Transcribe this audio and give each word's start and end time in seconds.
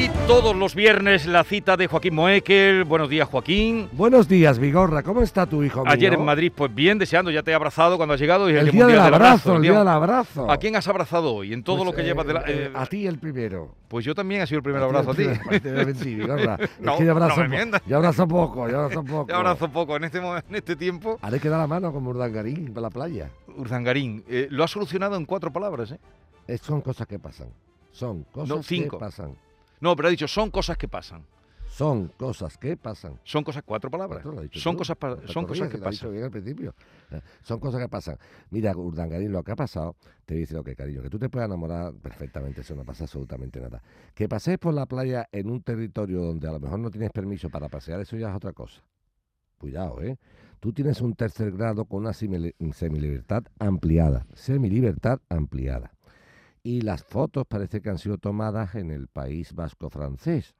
Y 0.00 0.08
todos 0.28 0.54
los 0.54 0.76
viernes 0.76 1.26
la 1.26 1.42
cita 1.42 1.76
de 1.76 1.88
Joaquín 1.88 2.14
Moekel. 2.14 2.84
Buenos 2.84 3.08
días, 3.08 3.28
Joaquín. 3.28 3.88
Buenos 3.90 4.28
días, 4.28 4.60
Vigorra. 4.60 5.02
¿Cómo 5.02 5.22
está 5.22 5.44
tu 5.46 5.64
hijo? 5.64 5.82
Ayer 5.88 6.10
mío? 6.12 6.20
en 6.20 6.24
Madrid, 6.24 6.52
pues 6.54 6.72
bien, 6.72 6.98
deseando, 7.00 7.32
ya 7.32 7.42
te 7.42 7.50
he 7.50 7.54
abrazado 7.54 7.96
cuando 7.96 8.14
has 8.14 8.20
llegado. 8.20 8.48
Y 8.48 8.54
El 8.54 8.66
que 8.66 8.70
día 8.72 8.86
del 8.86 8.94
Mundial 8.94 9.14
abrazo, 9.14 9.56
el 9.56 9.62
día- 9.62 9.76
del 9.80 9.88
abrazo. 9.88 10.48
¿A 10.48 10.56
quién 10.58 10.76
has 10.76 10.86
abrazado 10.86 11.34
hoy? 11.34 11.52
En 11.52 11.64
todo 11.64 11.78
Pues, 11.78 11.86
lo 11.86 11.92
que 11.96 12.02
eh, 12.02 12.04
llevas 12.04 12.26
de 12.28 12.32
la. 12.32 12.40
eh, 12.42 12.44
eh, 12.46 12.72
a 12.74 12.86
ti 12.86 13.08
el 13.08 13.18
primero. 13.18 13.74
Pues 13.88 14.04
yo 14.04 14.14
también 14.14 14.42
ha 14.42 14.46
sido 14.46 14.58
el 14.58 14.62
primer 14.62 14.80
el 14.82 14.86
abrazo 14.88 15.10
a 15.10 15.14
ti. 15.14 15.24
Te 15.60 15.72
voy 15.72 15.80
a 15.80 15.84
mentir, 15.86 16.16
Vigorra. 16.18 16.58
No, 16.80 16.92
es 16.92 16.98
que 16.98 17.04
yo 17.04 17.10
abrazo, 17.10 17.42
no 17.42 17.48
me 17.48 17.70
yo 17.86 17.96
abrazo 17.96 18.28
poco, 18.28 18.68
yo 18.68 18.80
abrazo 18.80 19.04
poco. 19.04 19.26
Te 19.26 19.32
abrazo 19.32 19.68
poco 19.72 19.96
en 19.96 20.04
este, 20.04 20.18
en 20.18 20.54
este 20.54 20.76
tiempo. 20.76 21.18
Haré 21.22 21.40
que 21.40 21.48
da 21.48 21.58
la 21.58 21.66
mano 21.66 21.92
como 21.92 22.10
Urdangarín 22.10 22.68
para 22.72 22.82
la 22.82 22.90
playa. 22.90 23.30
Urzangarín, 23.56 24.22
eh, 24.28 24.46
lo 24.50 24.62
ha 24.62 24.68
solucionado 24.68 25.16
en 25.16 25.24
cuatro 25.24 25.52
palabras, 25.52 25.90
¿eh? 26.46 26.58
Son 26.62 26.82
cosas 26.82 27.06
que 27.08 27.18
pasan. 27.18 27.48
Son 27.90 28.22
cosas 28.30 28.48
No, 28.48 28.62
cinco. 28.62 28.96
que 28.98 29.04
pasan. 29.04 29.32
No, 29.80 29.94
pero 29.96 30.08
ha 30.08 30.10
dicho, 30.10 30.28
son 30.28 30.50
cosas 30.50 30.76
que 30.76 30.88
pasan. 30.88 31.24
Son 31.70 32.08
cosas 32.16 32.56
que 32.56 32.76
pasan. 32.76 33.20
Son 33.22 33.44
cosas, 33.44 33.62
cuatro 33.64 33.90
palabras. 33.90 34.22
Son 34.54 34.72
tú. 34.72 34.78
cosas, 34.78 34.96
pa- 34.96 35.16
son 35.26 35.44
cosas 35.46 35.68
que 35.68 35.78
pasan. 35.78 36.10
bien 36.12 36.24
al 36.24 36.30
principio. 36.30 36.74
Eh, 37.10 37.20
Son 37.42 37.60
cosas 37.60 37.80
que 37.80 37.88
pasan. 37.88 38.16
Mira, 38.50 38.74
Urdangarín, 38.76 39.30
lo 39.30 39.44
que 39.44 39.52
ha 39.52 39.56
pasado, 39.56 39.94
te 40.24 40.34
dice 40.34 40.54
lo 40.54 40.64
que, 40.64 40.74
cariño, 40.74 41.02
que 41.02 41.10
tú 41.10 41.18
te 41.18 41.28
puedes 41.28 41.46
enamorar 41.46 41.92
perfectamente, 41.94 42.62
eso 42.62 42.74
no 42.74 42.84
pasa 42.84 43.04
absolutamente 43.04 43.60
nada. 43.60 43.82
Que 44.14 44.28
pasees 44.28 44.58
por 44.58 44.74
la 44.74 44.86
playa 44.86 45.28
en 45.30 45.50
un 45.50 45.62
territorio 45.62 46.20
donde 46.22 46.48
a 46.48 46.52
lo 46.52 46.58
mejor 46.60 46.80
no 46.80 46.90
tienes 46.90 47.10
permiso 47.10 47.48
para 47.50 47.68
pasear, 47.68 48.00
eso 48.00 48.16
ya 48.16 48.30
es 48.30 48.34
otra 48.36 48.52
cosa. 48.52 48.82
Cuidado, 49.58 50.02
¿eh? 50.02 50.18
Tú 50.60 50.72
tienes 50.72 51.00
un 51.00 51.14
tercer 51.14 51.52
grado 51.52 51.84
con 51.84 52.00
una 52.00 52.12
semilibertad 52.12 53.44
ampliada. 53.60 54.26
Semilibertad 54.34 55.20
ampliada. 55.28 55.92
Y 56.62 56.80
las 56.82 57.02
fotos 57.04 57.46
parece 57.46 57.80
que 57.80 57.90
han 57.90 57.98
sido 57.98 58.18
tomadas 58.18 58.74
en 58.74 58.90
el 58.90 59.08
país 59.08 59.52
vasco 59.54 59.90
francés. 59.90 60.54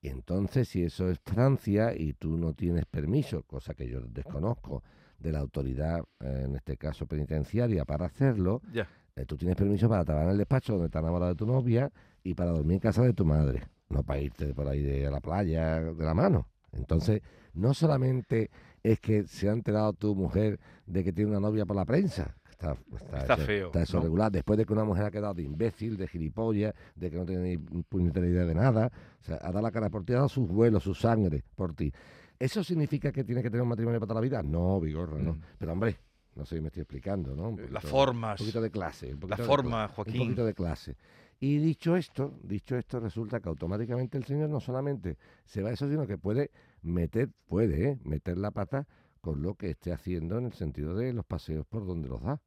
Y 0.00 0.08
entonces, 0.08 0.68
si 0.68 0.84
eso 0.84 1.08
es 1.10 1.18
Francia 1.18 1.92
y 1.94 2.12
tú 2.12 2.36
no 2.36 2.54
tienes 2.54 2.86
permiso, 2.86 3.42
cosa 3.42 3.74
que 3.74 3.88
yo 3.88 4.00
desconozco, 4.00 4.82
de 5.18 5.32
la 5.32 5.40
autoridad, 5.40 6.04
eh, 6.20 6.42
en 6.44 6.54
este 6.54 6.76
caso 6.76 7.06
penitenciaria, 7.06 7.84
para 7.84 8.06
hacerlo, 8.06 8.62
Ya. 8.72 8.86
eh, 9.16 9.24
tú 9.26 9.36
tienes 9.36 9.56
permiso 9.56 9.88
para 9.88 10.04
trabajar 10.04 10.28
en 10.28 10.32
el 10.32 10.38
despacho 10.38 10.74
donde 10.74 10.86
has 10.86 11.02
enamorado 11.02 11.32
de 11.32 11.36
tu 11.36 11.46
novia 11.46 11.90
y 12.22 12.34
para 12.34 12.52
dormir 12.52 12.74
en 12.74 12.78
casa 12.80 13.02
de 13.02 13.12
tu 13.12 13.24
madre, 13.24 13.64
no 13.88 14.04
para 14.04 14.20
irte 14.20 14.54
por 14.54 14.68
ahí 14.68 14.80
de, 14.82 15.08
a 15.08 15.10
la 15.10 15.20
playa 15.20 15.80
de 15.80 16.04
la 16.04 16.14
mano. 16.14 16.46
Entonces, 16.70 17.20
no 17.54 17.74
solamente 17.74 18.50
es 18.84 19.00
que 19.00 19.26
se 19.26 19.48
ha 19.48 19.52
enterado 19.52 19.92
tu 19.94 20.14
mujer 20.14 20.60
de 20.86 21.02
que 21.02 21.12
tiene 21.12 21.32
una 21.32 21.40
novia 21.40 21.66
por 21.66 21.74
la 21.74 21.84
prensa, 21.84 22.36
está, 22.58 22.72
está, 22.96 23.18
Está 23.18 23.34
eso- 23.34 23.44
feo, 23.46 23.66
está 23.68 23.82
eso 23.82 23.96
¿no? 23.98 24.02
regular, 24.04 24.32
después 24.32 24.58
de 24.58 24.64
que 24.66 24.72
una 24.72 24.84
mujer 24.84 25.04
ha 25.04 25.10
quedado 25.10 25.34
de 25.34 25.42
imbécil, 25.42 25.96
de 25.96 26.08
gilipollas, 26.08 26.74
de 26.94 27.10
que 27.10 27.16
no 27.16 27.24
tiene 27.24 27.56
ni 27.56 27.82
puñetera 27.82 28.26
idea 28.26 28.44
de 28.44 28.54
nada, 28.54 28.90
o 29.20 29.24
sea, 29.24 29.36
ha 29.36 29.46
dado 29.48 29.62
la 29.62 29.70
cara 29.70 29.88
por 29.90 30.04
ti, 30.04 30.12
ha 30.12 30.16
dado 30.16 30.28
sus 30.28 30.48
vuelos, 30.48 30.82
su 30.82 30.94
sangre 30.94 31.44
por 31.54 31.74
ti. 31.74 31.92
¿Eso 32.38 32.62
significa 32.62 33.10
que 33.12 33.24
tiene 33.24 33.42
que 33.42 33.50
tener 33.50 33.62
un 33.62 33.68
matrimonio 33.68 33.98
para 34.00 34.08
toda 34.08 34.20
la 34.20 34.24
vida? 34.24 34.42
No, 34.42 34.80
Vigorra, 34.80 35.18
no. 35.18 35.34
Mm. 35.34 35.40
Pero 35.58 35.72
hombre, 35.72 35.96
no 36.36 36.44
sé 36.44 36.56
si 36.56 36.60
me 36.60 36.68
estoy 36.68 36.82
explicando, 36.82 37.34
¿no? 37.34 37.50
Eh, 37.60 37.68
Las 37.70 37.84
formas. 37.84 38.40
Un 38.40 38.46
poquito 38.46 38.60
de 38.60 38.70
clase. 38.70 39.12
un 39.14 39.18
poquito 39.20 39.42
de 39.42 39.46
forma, 39.48 39.88
Joaquín. 39.88 40.20
Un 40.20 40.26
poquito 40.28 40.46
de 40.46 40.54
clase. 40.54 40.96
Y 41.40 41.58
dicho 41.58 41.96
esto, 41.96 42.34
dicho 42.42 42.76
esto, 42.76 42.98
resulta 43.00 43.38
que 43.40 43.48
automáticamente 43.48 44.18
el 44.18 44.24
señor 44.24 44.50
no 44.50 44.58
solamente 44.60 45.16
se 45.44 45.62
va 45.62 45.70
a 45.70 45.72
eso, 45.72 45.88
sino 45.88 46.06
que 46.06 46.18
puede 46.18 46.50
meter, 46.82 47.28
puede, 47.46 47.90
¿eh? 47.90 47.98
meter 48.04 48.38
la 48.38 48.50
pata 48.50 48.86
con 49.20 49.42
lo 49.42 49.54
que 49.54 49.70
esté 49.70 49.92
haciendo 49.92 50.38
en 50.38 50.46
el 50.46 50.52
sentido 50.52 50.94
de 50.94 51.12
los 51.12 51.24
paseos 51.24 51.66
por 51.66 51.86
donde 51.86 52.08
los 52.08 52.22
da. 52.22 52.40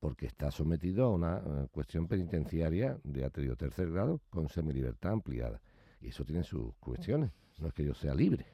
Porque 0.00 0.26
está 0.26 0.50
sometido 0.50 1.04
a 1.04 1.10
una 1.10 1.38
eh, 1.38 1.68
cuestión 1.72 2.06
penitenciaria 2.06 2.98
de 3.02 3.24
atrio 3.24 3.56
tercer 3.56 3.90
grado 3.90 4.20
con 4.30 4.48
semilibertad 4.48 5.12
ampliada. 5.12 5.60
Y 6.00 6.08
eso 6.08 6.24
tiene 6.24 6.44
sus 6.44 6.74
cuestiones. 6.76 7.32
No 7.58 7.68
es 7.68 7.74
que 7.74 7.84
yo 7.84 7.94
sea 7.94 8.14
libre. 8.14 8.46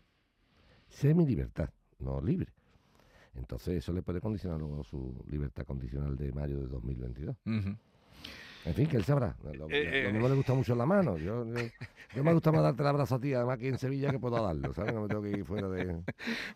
Semilibertad, 0.88 1.68
no 1.98 2.20
libre. 2.20 2.54
Entonces 3.34 3.76
eso 3.76 3.92
le 3.92 4.02
puede 4.02 4.20
condicionar 4.20 4.58
luego 4.58 4.84
su 4.84 5.22
libertad 5.28 5.64
condicional 5.64 6.16
de 6.16 6.32
mayo 6.32 6.60
de 6.60 6.68
2022. 6.68 7.36
Ujú. 7.44 7.76
En 8.66 8.74
fin, 8.74 8.86
que 8.86 8.96
él 8.96 9.04
sabrá. 9.04 9.36
Lo, 9.42 9.52
lo- 9.54 9.66
Eh, 9.70 10.02
lo 10.04 10.08
eh, 10.08 10.12
mismo 10.12 10.28
le 10.28 10.34
gusta 10.36 10.54
mucho 10.54 10.74
la 10.74 10.86
mano. 10.86 11.16
Yo, 11.18 11.44
yo, 11.46 11.54
yo 12.16 12.24
me 12.24 12.32
gusta 12.32 12.50
más 12.52 12.62
darte 12.62 12.82
el 12.82 12.88
abrazo 12.88 13.16
a 13.16 13.20
ti, 13.20 13.34
además 13.34 13.56
aquí 13.56 13.68
en 13.68 13.78
Sevilla 13.78 14.10
que 14.10 14.18
puedo 14.18 14.42
darlo, 14.42 14.72
¿sabes? 14.72 14.94
No 14.94 15.02
me 15.02 15.08
tengo 15.08 15.22
que 15.22 15.30
ir 15.30 15.44
fuera 15.44 15.68
de... 15.68 15.96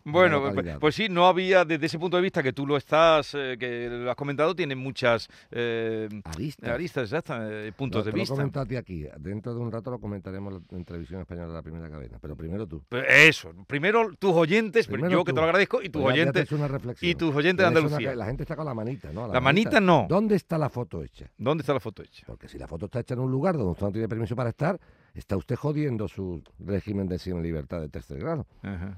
Bueno, 0.03 0.39
pues, 0.41 0.51
localidad. 0.55 0.79
pues 0.79 0.95
sí, 0.95 1.07
no 1.09 1.27
había, 1.27 1.65
desde 1.65 1.85
ese 1.85 1.99
punto 1.99 2.17
de 2.17 2.23
vista 2.23 2.41
que 2.41 2.53
tú 2.53 2.65
lo 2.65 2.77
estás, 2.77 3.33
eh, 3.35 3.57
que 3.59 3.87
lo 3.89 4.09
has 4.09 4.15
comentado, 4.15 4.55
tiene 4.55 4.75
muchas 4.75 5.27
eh, 5.51 6.09
Aristas. 6.23 6.69
aristas, 6.69 7.03
exactas, 7.03 7.47
eh, 7.51 7.71
puntos 7.75 7.99
No, 7.99 8.05
de 8.05 8.11
Lo 8.11 8.15
vista. 8.17 8.35
comento 8.35 8.59
a 8.59 8.65
ti 8.65 8.75
aquí. 8.75 9.05
Dentro 9.19 9.53
de 9.53 9.59
un 9.59 9.71
rato 9.71 9.91
lo 9.91 9.99
comentaremos 9.99 10.61
en 10.71 10.85
televisión 10.85 11.21
española 11.21 11.47
de 11.49 11.53
la 11.53 11.61
primera 11.61 11.89
cadena. 11.89 12.17
Pero 12.21 12.35
primero 12.35 12.65
tú. 12.65 12.83
Pues 12.89 13.05
eso, 13.07 13.53
primero 13.67 14.11
tus 14.17 14.31
oyentes, 14.33 14.87
pero 14.87 14.95
Primero 15.01 15.19
yo 15.19 15.23
que 15.25 15.33
te 15.33 15.39
lo 15.39 15.45
agradezco, 15.45 15.81
y 15.81 15.89
tus 15.89 16.01
Pues 16.01 16.13
oyentes. 16.13 16.51
una 16.51 16.67
reflexión. 16.67 17.11
y 17.11 17.15
tus 17.15 17.35
oyentes 17.35 17.63
de 17.65 17.69
una 17.71 17.79
Andalucía. 17.79 18.15
la 18.15 18.25
gente 18.25 18.43
está 18.43 18.55
con 18.55 18.65
la 18.65 18.73
manita, 18.73 19.11
¿no? 19.13 19.27
La 19.27 19.39
manita 19.39 19.79
no. 19.79 20.07
¿Dónde 20.09 20.35
está 20.35 20.57
la 20.57 20.69
foto 20.69 21.03
hecha? 21.03 21.29
¿Dónde 21.37 21.61
está 21.61 21.73
la 21.73 21.79
foto 21.79 21.98
hecha? 22.01 22.23
Porque 22.25 22.47
si 22.47 22.57
la 22.57 22.67
foto 22.67 22.85
está 22.85 22.99
hecha 22.99 23.13
en 23.13 23.19
un 23.21 23.31
lugar 23.31 23.55
donde 23.57 23.71
usted 23.71 23.85
no 23.85 23.91
tiene 23.91 24.07
permiso 24.07 24.35
para 24.35 24.49
estar, 24.49 24.79
está 25.13 25.37
usted 25.37 25.55
jodiendo 25.55 26.07
su 26.07 26.41
régimen 26.59 27.07
de 27.07 27.19
sin 27.19 27.41
libertad 27.41 27.81
de 27.81 27.89
tercer 27.89 28.19
grado. 28.19 28.45
Ajá. 28.61 28.97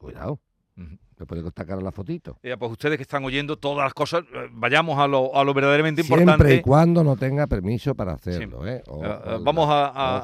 Cuidado. 0.00 0.38
Ujú. 0.76 0.96
Le 1.18 1.26
puede 1.26 1.42
costar 1.42 1.66
caro 1.66 1.82
la 1.82 1.92
fotito. 1.92 2.38
Ya, 2.42 2.56
pues 2.56 2.72
ustedes 2.72 2.96
que 2.96 3.02
están 3.02 3.22
oyendo 3.24 3.58
todas 3.58 3.84
las 3.84 3.92
cosas, 3.92 4.22
eh, 4.32 4.48
vayamos 4.52 4.98
a 4.98 5.06
lo, 5.06 5.36
a 5.36 5.44
lo 5.44 5.52
verdaderamente 5.52 6.02
Siempre 6.02 6.20
y 6.20 6.22
importante. 6.30 6.62
cuando 6.62 7.04
no 7.04 7.16
tenga 7.16 7.46
permiso 7.46 7.94
para 7.94 8.12
hacerlo, 8.14 8.66
¿eh? 8.66 8.82
Vamos 9.42 9.68
a, 9.68 9.88
a- 9.88 10.20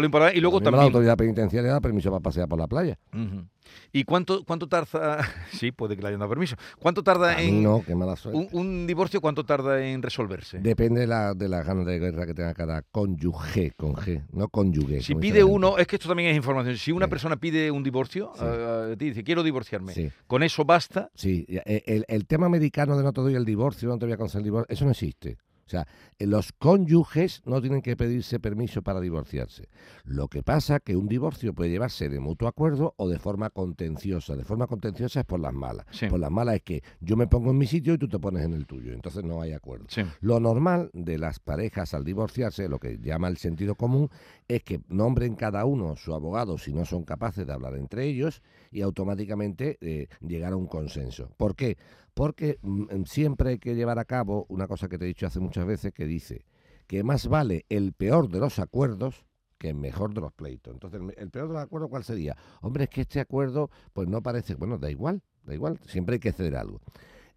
lo 0.00 0.06
importante. 0.06 0.38
Y 0.38 0.40
luego 0.40 0.58
mismo 0.60 0.70
La 0.70 0.70
también. 0.78 0.84
autoridad 0.94 1.16
penitenciaria 1.18 1.72
da 1.72 1.80
permiso 1.82 2.08
para 2.10 2.20
pasear 2.22 2.48
por 2.48 2.58
la 2.58 2.66
playa. 2.66 2.98
Ujú. 3.12 3.44
¿Y 3.92 4.04
cuánto, 4.04 4.44
cuánto 4.44 4.66
tarda? 4.68 5.18
sí, 5.52 5.72
puede 5.72 5.96
que 5.96 6.02
le 6.02 6.08
hayan 6.08 6.20
dado 6.20 6.30
permiso. 6.30 6.56
¿Cuánto 6.78 7.02
tarda 7.02 7.30
A 7.30 7.42
en. 7.42 7.62
no, 7.62 7.82
qué 7.86 7.94
mala 7.94 8.16
suerte. 8.16 8.38
un, 8.38 8.48
un 8.60 8.86
divorcio, 8.86 9.20
cuánto 9.20 9.44
tarda 9.44 9.84
en 9.84 10.02
resolverse? 10.02 10.58
Depende 10.58 11.00
de 11.00 11.06
la, 11.06 11.34
de 11.34 11.48
las 11.48 11.66
ganas 11.66 11.86
de 11.86 11.98
guerra 11.98 12.26
que 12.26 12.34
tenga 12.34 12.54
cada 12.54 12.82
cónyuge, 12.82 13.72
con 13.76 13.94
G, 13.94 14.24
no 14.32 14.48
cónyuge. 14.48 15.00
Si 15.02 15.14
pide 15.14 15.42
uno, 15.44 15.78
es 15.78 15.86
que 15.86 15.96
esto 15.96 16.08
también 16.08 16.30
es 16.30 16.36
información. 16.36 16.76
Si 16.76 16.92
una 16.92 17.06
Sí. 17.06 17.10
persona 17.10 17.36
pide 17.36 17.70
un 17.70 17.82
divorcio, 17.82 18.32
Sí. 18.36 18.44
a 18.44 18.96
ti 18.96 19.06
dice, 19.06 19.24
quiero 19.24 19.42
divorciarme. 19.42 19.92
Sí. 19.94 20.10
Con 20.26 20.42
eso 20.42 20.64
basta. 20.64 21.10
Sí, 21.14 21.46
eh, 21.48 21.82
el, 21.86 22.04
el 22.08 22.26
tema 22.26 22.46
americano 22.46 22.96
de 22.96 23.02
no 23.02 23.12
te 23.12 23.20
doy 23.20 23.34
el 23.34 23.44
divorcio, 23.44 23.88
no 23.88 23.98
te 23.98 24.06
voy 24.06 24.12
a 24.14 24.16
conceder 24.16 24.40
el 24.40 24.44
divorcio, 24.44 24.66
eso 24.74 24.84
no 24.84 24.90
existe. 24.90 25.38
O 25.68 25.70
sea, 25.70 25.86
eh, 26.18 26.26
los 26.26 26.52
cónyuges 26.52 27.42
no 27.44 27.60
tienen 27.60 27.82
que 27.82 27.94
pedirse 27.94 28.40
permiso 28.40 28.80
para 28.80 29.00
divorciarse. 29.00 29.68
Lo 30.04 30.28
que 30.28 30.42
pasa 30.42 30.80
que 30.80 30.96
un 30.96 31.08
divorcio 31.08 31.52
puede 31.52 31.68
llevarse 31.68 32.08
de 32.08 32.20
mutuo 32.20 32.48
acuerdo 32.48 32.94
o 32.96 33.06
de 33.06 33.18
forma 33.18 33.50
contenciosa. 33.50 34.34
De 34.34 34.44
forma 34.44 34.66
contenciosa 34.66 35.20
es 35.20 35.26
por 35.26 35.40
las 35.40 35.52
malas. 35.52 35.84
Sí. 35.90 36.06
Por 36.06 36.20
las 36.20 36.30
malas 36.30 36.56
es 36.56 36.62
que 36.62 36.82
yo 37.00 37.18
me 37.18 37.26
pongo 37.26 37.50
en 37.50 37.58
mi 37.58 37.66
sitio 37.66 37.92
y 37.92 37.98
tú 37.98 38.08
te 38.08 38.18
pones 38.18 38.46
en 38.46 38.54
el 38.54 38.66
tuyo. 38.66 38.94
Entonces 38.94 39.22
no 39.24 39.42
hay 39.42 39.52
acuerdo. 39.52 39.84
Sí. 39.88 40.00
Lo 40.20 40.40
normal 40.40 40.88
de 40.94 41.18
las 41.18 41.38
parejas 41.38 41.92
al 41.92 42.04
divorciarse, 42.04 42.66
lo 42.66 42.78
que 42.78 42.98
llama 42.98 43.28
el 43.28 43.36
sentido 43.36 43.74
común, 43.74 44.08
es 44.48 44.62
que 44.62 44.80
nombren 44.88 45.34
cada 45.34 45.66
uno 45.66 45.96
su 45.96 46.14
abogado 46.14 46.56
si 46.56 46.72
no 46.72 46.86
son 46.86 47.04
capaces 47.04 47.46
de 47.46 47.52
hablar 47.52 47.74
entre 47.74 48.06
ellos 48.06 48.42
y 48.70 48.80
automáticamente 48.80 49.76
eh, 49.82 50.08
llegar 50.26 50.54
a 50.54 50.56
un 50.56 50.66
consenso. 50.66 51.28
¿Por 51.36 51.54
qué? 51.54 51.76
Porque 52.18 52.58
mm, 52.62 53.04
siempre 53.04 53.50
hay 53.50 53.58
que 53.60 53.76
llevar 53.76 54.00
a 54.00 54.04
cabo 54.04 54.44
una 54.48 54.66
cosa 54.66 54.88
que 54.88 54.98
te 54.98 55.04
he 55.04 55.06
dicho 55.06 55.28
hace 55.28 55.38
muchas 55.38 55.64
veces 55.64 55.92
que 55.92 56.04
dice 56.04 56.44
que 56.88 57.04
más 57.04 57.28
vale 57.28 57.64
el 57.68 57.92
peor 57.92 58.28
de 58.28 58.40
los 58.40 58.58
acuerdos 58.58 59.24
que 59.56 59.68
el 59.68 59.76
mejor 59.76 60.14
de 60.14 60.22
los 60.22 60.32
pleitos. 60.32 60.74
Entonces, 60.74 61.00
el- 61.00 61.14
el 61.16 61.30
peor 61.30 61.46
de 61.46 61.54
los 61.54 61.62
acuerdos, 61.62 61.88
¿cuál 61.88 62.02
sería? 62.02 62.36
Hombre, 62.60 62.84
es 62.84 62.90
que 62.90 63.02
este 63.02 63.20
acuerdo, 63.20 63.70
pues 63.92 64.08
no 64.08 64.20
parece, 64.20 64.56
bueno, 64.56 64.78
da 64.78 64.90
igual, 64.90 65.22
da 65.44 65.54
igual, 65.54 65.78
siempre 65.86 66.14
hay 66.14 66.18
que 66.18 66.32
ceder 66.32 66.56
algo. 66.56 66.80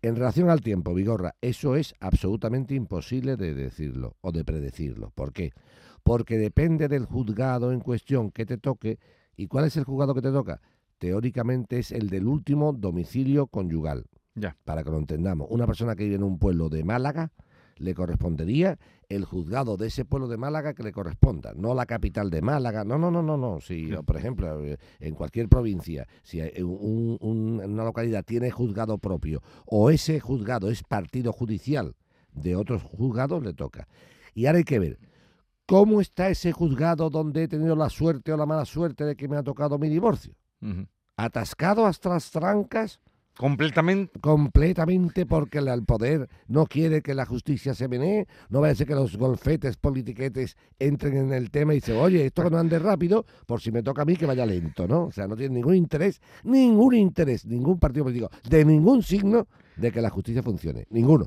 En 0.02 0.16
relación 0.16 0.50
al 0.50 0.62
tiempo, 0.62 0.96
Vigorra, 0.96 1.36
eso 1.42 1.76
es 1.76 1.94
absolutamente 2.00 2.74
imposible 2.74 3.38
de 3.38 3.54
decirlo 3.54 4.16
o 4.22 4.32
de 4.32 4.44
predecirlo. 4.44 5.12
¿Por 5.12 5.32
qué? 5.32 5.52
Porque 6.02 6.40
depende 6.40 6.88
del 6.88 7.06
juzgado 7.06 7.72
en 7.72 7.82
cuestión 7.82 8.32
que 8.32 8.48
te 8.48 8.58
toque. 8.58 8.98
¿Y 9.38 9.46
cuál 9.46 9.66
es 9.66 9.78
el 9.78 9.84
juzgado 9.84 10.16
que 10.16 10.24
te 10.24 10.32
toca? 10.32 10.60
Teóricamente 10.98 11.78
es 11.78 11.92
el 11.92 12.10
del 12.10 12.26
último 12.26 12.74
domicilio 12.74 13.46
conyugal. 13.46 14.06
Ya. 14.36 14.56
Para 14.64 14.84
que 14.84 14.90
lo 14.92 14.98
entendamos. 14.98 15.48
Una 15.50 15.68
persona 15.68 15.96
que 15.96 16.04
vive 16.06 16.16
en 16.16 16.24
un 16.24 16.40
pueblo 16.40 16.70
de 16.70 16.84
Málaga 16.84 17.32
le 17.78 17.96
correspondería 17.96 18.78
el 19.10 19.26
juzgado 19.26 19.76
de 19.76 19.88
ese 19.88 20.06
pueblo 20.06 20.28
de 20.28 20.38
Málaga 20.38 20.74
que 20.74 20.84
le 20.84 20.92
corresponda, 20.92 21.54
no 21.56 21.74
la 21.74 21.86
capital 21.86 22.30
de 22.30 22.42
Málaga. 22.42 22.84
No, 22.84 22.98
no, 22.98 23.10
no, 23.12 23.22
no, 23.24 23.38
no. 23.38 23.60
Si, 23.60 23.88
Sí. 23.90 23.94
por 24.06 24.16
ejemplo, 24.18 24.64
eh, 24.64 24.78
en 25.00 25.16
cualquier 25.16 25.50
provincia, 25.50 26.08
si 26.24 26.40
hay 26.42 26.62
un- 26.62 27.18
un- 27.20 27.62
una 27.64 27.84
localidad 27.84 28.24
tiene 28.24 28.52
juzgado 28.52 28.98
propio 29.00 29.42
o 29.66 29.90
ese 29.90 30.20
juzgado 30.20 30.70
es 30.70 30.84
partido 30.84 31.34
judicial 31.34 31.96
de 32.34 32.56
otros 32.56 32.84
juzgados, 32.84 33.44
le 33.44 33.54
toca. 33.54 33.88
Y 34.34 34.46
ahora 34.46 34.60
hay 34.60 34.64
que 34.64 34.80
ver 34.80 35.00
¿cómo 35.66 36.02
está 36.02 36.30
ese 36.30 36.52
juzgado 36.52 37.10
donde 37.10 37.44
he 37.44 37.48
tenido 37.48 37.76
la 37.78 37.90
suerte 37.90 38.34
o 38.34 38.38
la 38.38 38.46
mala 38.46 38.66
suerte 38.66 39.06
de 39.06 39.16
que 39.16 39.28
me 39.30 39.38
ha 39.38 39.44
tocado 39.44 39.78
mi 39.80 39.88
divorcio? 39.90 40.34
Atascado 41.16 41.86
hasta 41.86 42.10
las 42.10 42.30
trancas 42.32 43.00
Completamente. 43.38 44.20
completamente 44.20 45.26
porque 45.26 45.60
el 45.60 45.84
poder 45.84 46.30
no 46.48 46.66
quiere 46.66 47.02
que 47.02 47.16
la 47.16 47.26
justicia 47.26 47.74
se 47.74 47.88
menee, 47.88 48.28
no 48.50 48.62
vaya 48.62 48.74
a 48.74 48.76
ser 48.76 48.88
que 48.88 48.94
los 48.94 49.18
golfetes 49.18 49.78
politiquetes 49.78 50.58
entren 50.80 51.18
en 51.18 51.34
el 51.34 51.50
tema 51.50 51.74
y 51.74 51.78
dicen, 51.78 51.98
oye, 51.98 52.26
esto 52.26 52.44
que 52.44 52.50
no 52.50 52.58
ande 52.58 52.78
rápido, 52.78 53.26
por 53.48 53.62
si 53.62 53.72
me 53.72 53.84
toca 53.84 54.04
a 54.04 54.06
mí 54.06 54.16
que 54.16 54.26
vaya 54.26 54.46
lento, 54.46 54.88
¿no? 54.88 55.06
O 55.06 55.12
sea, 55.12 55.28
no 55.28 55.36
tiene 55.36 55.56
ningún 55.56 55.76
interés, 55.76 56.22
ningún 56.44 56.94
interés, 56.94 57.46
ningún 57.46 57.80
partido 57.80 58.06
político, 58.06 58.30
de 58.48 58.66
ningún 58.66 59.02
signo 59.02 59.48
de 59.78 59.92
que 59.92 60.02
la 60.02 60.10
justicia 60.10 60.44
funcione, 60.44 60.86
ninguno. 60.90 61.26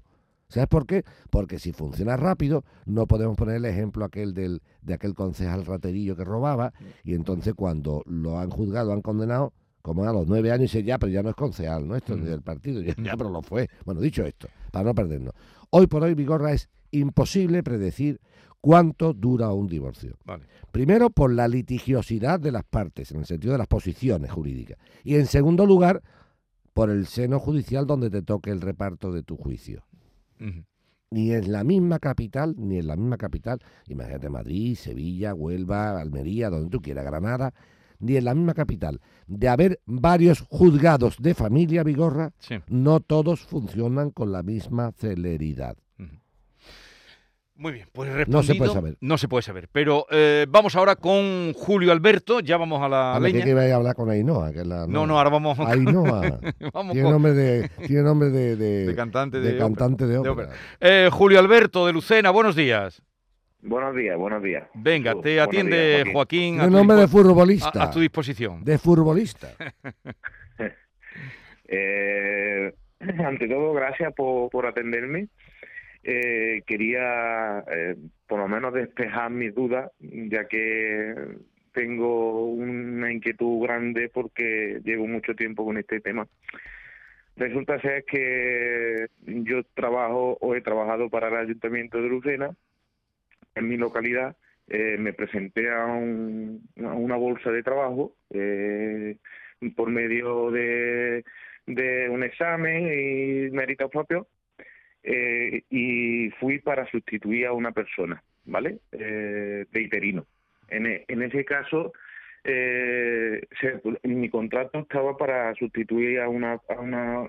¿Sabes 0.49 0.69
por 0.69 0.87
qué? 0.87 1.05
Porque 1.31 1.59
si 1.59 1.73
funciona 1.73 2.17
rápido, 2.17 2.65
no 2.85 3.07
podemos 3.07 3.37
poner 3.37 3.57
el 3.57 3.65
ejemplo 3.65 4.05
aquel 4.05 4.35
del, 4.35 4.63
de 4.83 4.95
aquel 4.95 5.15
concejal 5.15 5.65
raterillo 5.65 6.15
que 6.17 6.25
robaba, 6.25 6.73
y 7.03 7.15
entonces 7.15 7.55
cuando 7.55 8.03
lo 8.07 8.39
han 8.39 8.51
juzgado, 8.51 8.93
han 8.93 9.03
condenado, 9.03 9.53
como 9.85 10.03
a 10.05 10.15
los 10.15 10.27
nueve 10.27 10.51
años, 10.51 10.73
dice 10.73 10.83
ya, 10.83 10.99
pero 10.99 11.13
ya 11.13 11.23
no 11.23 11.29
es 11.29 11.37
concejal 11.37 11.87
nuestro, 11.87 12.17
ni 12.17 12.25
del 12.25 12.41
partido, 12.41 12.81
ya, 12.81 12.95
ya, 12.97 13.19
pero 13.19 13.29
lo 13.29 13.43
fue. 13.43 13.69
Bueno, 13.85 14.01
dicho 14.01 14.25
esto, 14.25 14.49
para 14.73 14.87
no 14.87 14.95
perdernos. 14.95 15.35
Hoy 15.69 15.87
por 15.89 16.03
hoy, 16.03 16.15
Vigorra, 16.15 16.53
es 16.55 16.71
imposible 16.91 17.63
predecir 17.63 18.19
cuánto 18.63 19.13
dura 19.13 19.53
un 19.53 19.67
divorcio. 19.67 20.17
Vale. 20.25 20.47
Primero, 20.73 21.11
por 21.11 21.31
la 21.31 21.49
litigiosidad 21.49 22.41
de 22.41 22.53
las 22.53 22.65
partes, 22.65 23.13
en 23.13 23.19
el 23.19 23.27
sentido 23.27 23.53
de 23.53 23.59
las 23.59 23.67
posiciones 23.67 24.33
jurídicas. 24.33 24.79
Y 25.03 25.17
en 25.17 25.27
segundo 25.27 25.67
lugar, 25.67 26.03
por 26.73 26.89
el 26.89 27.07
seno 27.07 27.39
judicial 27.39 27.87
donde 27.87 28.09
te 28.09 28.23
toque 28.23 28.49
el 28.49 28.63
reparto 28.63 29.13
de 29.13 29.23
tu 29.23 29.37
juicio 29.37 29.85
ni 31.15 31.33
en 31.33 31.53
la 31.53 31.63
misma 31.63 32.01
capital, 32.01 32.57
ni 32.59 32.79
en 32.79 32.89
la 32.89 32.97
misma 32.97 33.17
capital, 33.17 33.61
imagínate 33.87 34.29
Madrid, 34.29 34.75
Sevilla, 34.75 35.33
Huelva, 35.33 36.01
Almería, 36.01 36.51
donde 36.51 36.71
tú 36.71 36.83
quieras, 36.83 37.05
Granada, 37.05 37.55
ni 37.99 38.17
en 38.17 38.25
la 38.25 38.35
misma 38.35 38.55
capital, 38.55 39.01
de 39.27 39.49
haber 39.49 39.81
varios 39.87 40.41
juzgados 40.49 41.17
de 41.21 41.35
familia 41.35 41.83
Vigorra, 41.83 42.33
Sí. 42.39 42.57
no 42.69 43.01
todos 43.01 43.41
funcionan 43.41 44.11
con 44.11 44.33
la 44.33 44.43
misma 44.43 44.93
celeridad. 44.93 45.77
Muy 47.57 47.71
bien, 47.71 47.87
pues 47.93 48.11
No 48.27 48.43
se 48.43 48.57
puede 48.57 48.71
respondido- 48.71 48.73
saber. 48.75 48.97
No 49.01 49.17
se 49.17 49.29
puede 49.29 49.43
saber. 49.43 49.69
Pero 49.71 50.07
eh, 50.11 50.45
vamos 50.49 50.75
ahora 50.75 50.97
con 50.97 51.53
Julio 51.55 51.93
Alberto. 51.93 52.41
Ya 52.41 52.57
vamos 52.57 52.83
a 52.83 52.89
la 52.89 53.15
A 53.15 53.21
leña. 53.21 53.45
que 53.45 53.51
iba 53.51 53.63
a 53.63 53.75
hablar 53.77 53.95
con 53.95 54.11
Ainhoa, 54.11 54.53
que 54.53 54.65
la 54.65 54.89
No, 54.89 55.07
no, 55.07 55.19
ahora 55.19 55.31
vamos, 55.31 55.57
Ainhoa. 55.61 56.41
vamos 56.75 56.93
tiene 56.95 57.03
con 57.05 57.13
nombre 57.13 57.33
de, 57.33 57.69
tiene 57.87 58.03
nombre 58.03 58.31
de, 58.31 58.57
de- 58.57 58.87
de 58.87 58.95
cantante 58.97 59.39
de, 59.41 59.53
de 59.53 59.59
cantante 59.59 60.05
ópera. 60.19 60.33
ópera. 60.33 60.51
Eh, 60.81 61.09
Julio 61.13 61.39
Alberto 61.39 61.87
de 61.87 61.93
Lucena, 61.93 62.31
buenos 62.31 62.57
días. 62.57 63.01
Buenos 63.67 63.97
días, 63.97 64.17
buenos 64.19 64.43
días. 64.43 64.69
Venga, 64.75 65.15
te 65.21 65.31
días, 65.31 65.47
atiende 65.47 66.05
Joaquín. 66.13 66.13
Joaquín. 66.13 66.55
Tiene 66.55 66.63
a 66.63 66.67
tu 66.67 66.73
nombre 66.73 66.97
de 66.99 67.09
futbolista. 67.09 67.83
a, 67.83 67.85
a 67.85 67.91
tu 67.91 68.01
disposición. 68.01 68.63
De 68.63 68.79
futbolista. 68.79 69.49
Eh, 71.67 72.73
ante 73.25 73.49
todo, 73.49 73.73
gracias 73.73 74.13
por, 74.15 74.51
por 74.51 74.67
atenderme. 74.67 75.29
Eh, 76.03 76.63
quería 76.67 77.65
eh, 77.71 77.97
por 78.27 78.39
lo 78.39 78.49
menos 78.49 78.75
despejar 78.75 79.31
mis 79.31 79.55
dudas, 79.55 79.91
ya 79.99 80.47
que 80.47 81.15
tengo 81.73 82.45
una 82.45 83.11
inquietud 83.11 83.63
grande 83.63 84.11
porque 84.13 84.81
llevo 84.85 85.07
mucho 85.07 85.35
tiempo 85.35 85.65
con 85.65 85.79
este 85.79 86.01
tema. 86.01 86.29
Resulta 87.37 87.81
ser 87.81 88.05
que 88.05 89.07
yo 89.25 89.65
trabajo 89.75 90.37
o 90.41 90.55
he 90.55 90.61
trabajado 90.61 91.09
para 91.09 91.29
el 91.29 91.37
Ayuntamiento 91.37 92.01
de 92.01 92.09
Lucena, 92.09 92.51
en 93.55 93.69
mi 93.69 93.77
localidad. 93.77 94.37
Eh, 94.69 94.97
me 94.99 95.13
presenté 95.13 95.71
a, 95.71 95.85
un- 95.87 96.67
una 96.77 97.17
bolsa 97.17 97.51
de 97.51 97.63
trabajo 97.63 98.17
eh, 98.31 99.17
por 99.77 99.91
medio 99.91 100.51
de, 100.51 101.23
un 102.09 102.23
examen 102.23 102.87
y 102.87 103.51
méritos 103.51 103.91
propios 103.91 104.27
eh, 105.03 105.63
y 105.69 106.31
fui 106.41 106.61
para 106.61 106.87
sustituir 106.91 107.47
a 107.47 107.53
una 107.53 107.73
persona, 107.73 108.23
¿vale? 108.47 108.79
De 108.91 109.81
interino. 109.81 110.25
En, 110.69 110.87
e- 110.87 111.05
ese 111.23 111.45
caso, 111.45 111.93
se- 113.61 113.81
mi 114.05 114.31
contrato 114.31 114.79
estaba 114.81 115.17
para 115.19 115.55
sustituir 115.57 116.21
a 116.21 116.29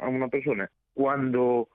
una 0.07 0.27
persona. 0.29 0.69
Cuando 0.93 1.67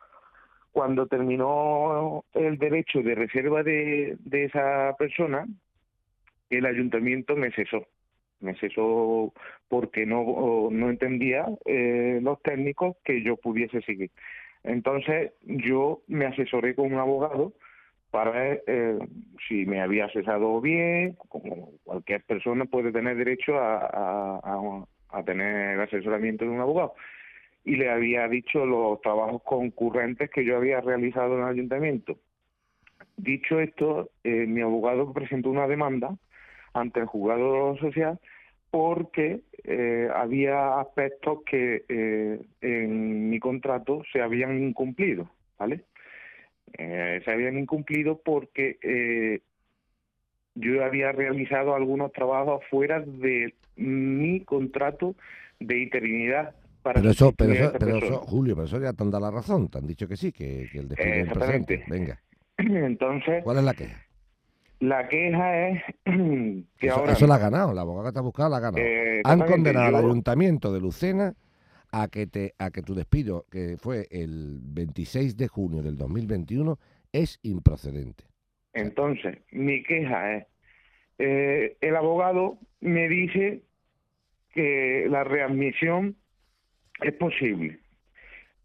cuando 0.73 1.07
terminó 1.07 2.25
el 2.35 2.59
derecho 2.59 3.03
de 3.03 3.15
reserva 3.15 3.63
de, 3.63 4.17
de 4.21 4.45
esa 4.45 4.95
persona, 4.99 5.47
el 6.51 6.67
ayuntamiento 6.67 7.37
me 7.37 7.51
cesó. 7.53 7.87
Me 8.41 8.55
cesó 8.57 9.33
porque 9.69 10.07
no, 10.07 10.69
no 10.71 10.91
entendía 10.91 11.47
eh, 11.67 12.21
los 12.23 12.41
técnicos 12.43 12.97
que 13.05 13.23
yo 13.23 13.37
pudiese 13.37 13.83
seguir. 13.83 14.11
Entonces 14.65 15.33
yo 15.43 16.03
me 16.07 16.27
asesoré 16.27 16.75
con 16.75 16.93
un 16.93 16.99
abogado 16.99 17.53
para 18.11 18.31
ver 18.33 18.65
eh, 18.67 18.99
si 19.49 19.67
me 19.67 19.81
había 19.81 20.09
cesado 20.11 20.61
bien, 20.61 21.17
como 21.29 21.73
cualquier 21.85 22.25
persona 22.25 22.65
puede 22.65 22.93
tener 22.93 23.17
derecho 23.17 23.59
a, 23.59 23.79
a, 23.87 24.41
a- 24.43 24.85
a 25.13 25.25
tener 25.25 25.81
asesoramiento 25.81 26.45
de 26.45 26.53
un 26.53 26.61
abogado 26.61 26.95
y 27.65 27.77
le 27.77 27.91
había 27.91 28.29
dicho 28.29 28.65
los 28.65 29.01
trabajos 29.01 29.43
concurrentes 29.43 30.31
que 30.31 30.45
yo 30.45 30.57
había 30.57 30.81
realizado 30.81 31.37
en 31.37 31.45
el 31.45 31.51
ayuntamiento. 31.51 32.19
Dicho 33.17 33.61
esto, 33.61 34.11
eh, 34.25 34.47
mi 34.47 34.63
abogado 34.63 35.13
presentó 35.13 35.51
una 35.51 35.69
demanda 35.69 36.17
ante 36.73 37.01
el 37.01 37.07
juzgado 37.07 37.77
social 37.79 38.19
porque 38.71 39.41
eh, 39.65 40.09
había 40.15 40.81
aspectos 40.81 41.41
que 41.45 41.85
eh, 41.89 42.41
en 42.61 43.29
mi 43.29 43.39
contrato 43.41 44.03
se 44.13 44.23
habían 44.23 44.63
incumplido, 44.63 45.29
¿vale? 45.59 45.85
Eh, 46.79 47.21
se 47.25 47.31
habían 47.33 47.59
incumplido 47.59 48.21
porque 48.25 48.79
eh, 48.83 49.41
yo 50.55 50.85
había 50.85 51.13
realizado 51.13 51.75
algunos 51.75 52.13
trabajos 52.13 52.63
fuera 52.71 53.01
de 53.01 53.55
mi 53.77 54.41
contrato 54.45 55.17
de 55.59 55.79
interinidad 55.81 56.55
para 56.83 57.01
Pero 57.01 57.11
eso, 57.11 57.33
pero 57.33 57.53
eso, 57.53 57.73
pero 57.79 57.97
eso, 57.97 58.21
Julio, 58.21 58.55
pero 58.55 58.67
eso 58.67 58.81
ya 58.81 58.93
te 58.93 59.03
han 59.03 59.11
dado 59.11 59.25
la 59.25 59.31
razón. 59.31 59.69
Te 59.69 59.79
han 59.79 59.87
dicho 59.87 60.07
que 60.09 60.17
sí, 60.17 60.33
que, 60.33 60.69
que 60.73 60.79
el 60.79 60.89
despido 60.89 61.15
es 61.15 61.29
presente. 61.33 61.85
Venga, 61.89 62.21
Entonces, 62.59 63.43
¿cuál 63.45 63.59
es 63.59 63.65
la 63.65 63.75
queja? 63.75 64.01
la 64.81 65.09
queja 65.09 65.69
es 65.69 65.83
que 66.05 66.87
Eso, 66.87 66.97
ahora 66.97 67.13
eso 67.13 67.27
la 67.27 67.35
ha 67.35 67.39
ganado, 67.39 67.73
la 67.75 67.83
abogada 67.83 68.09
que 68.11 68.13
te 68.15 68.19
ha 68.19 68.23
buscado 68.23 68.49
la 68.51 68.57
ha 68.57 68.61
ganado. 68.61 68.83
eh, 68.85 69.21
Han 69.25 69.41
condenado 69.41 69.87
al 69.97 70.05
ayuntamiento 70.05 70.73
de 70.73 70.81
Lucena 70.81 71.35
a 71.93 72.09
que 72.09 72.27
te 72.27 72.55
a 72.59 72.71
que 72.71 72.83
tu 72.83 72.95
despido, 72.95 73.45
que 73.51 73.77
fue 73.79 74.07
el 74.11 74.59
26 74.63 75.37
de 75.37 75.49
junio 75.49 75.83
del 75.83 75.97
2021, 75.99 76.79
es 77.13 77.39
improcedente. 77.43 78.25
Entonces, 78.73 79.39
mi 79.51 79.83
queja 79.83 80.37
es, 80.37 80.47
eh, 81.19 81.77
el 81.81 81.97
abogado 81.97 82.59
me 82.81 83.09
dice 83.09 83.63
que 84.55 85.07
la 85.11 85.25
readmisión 85.25 86.17
es 87.03 87.13
posible. 87.15 87.79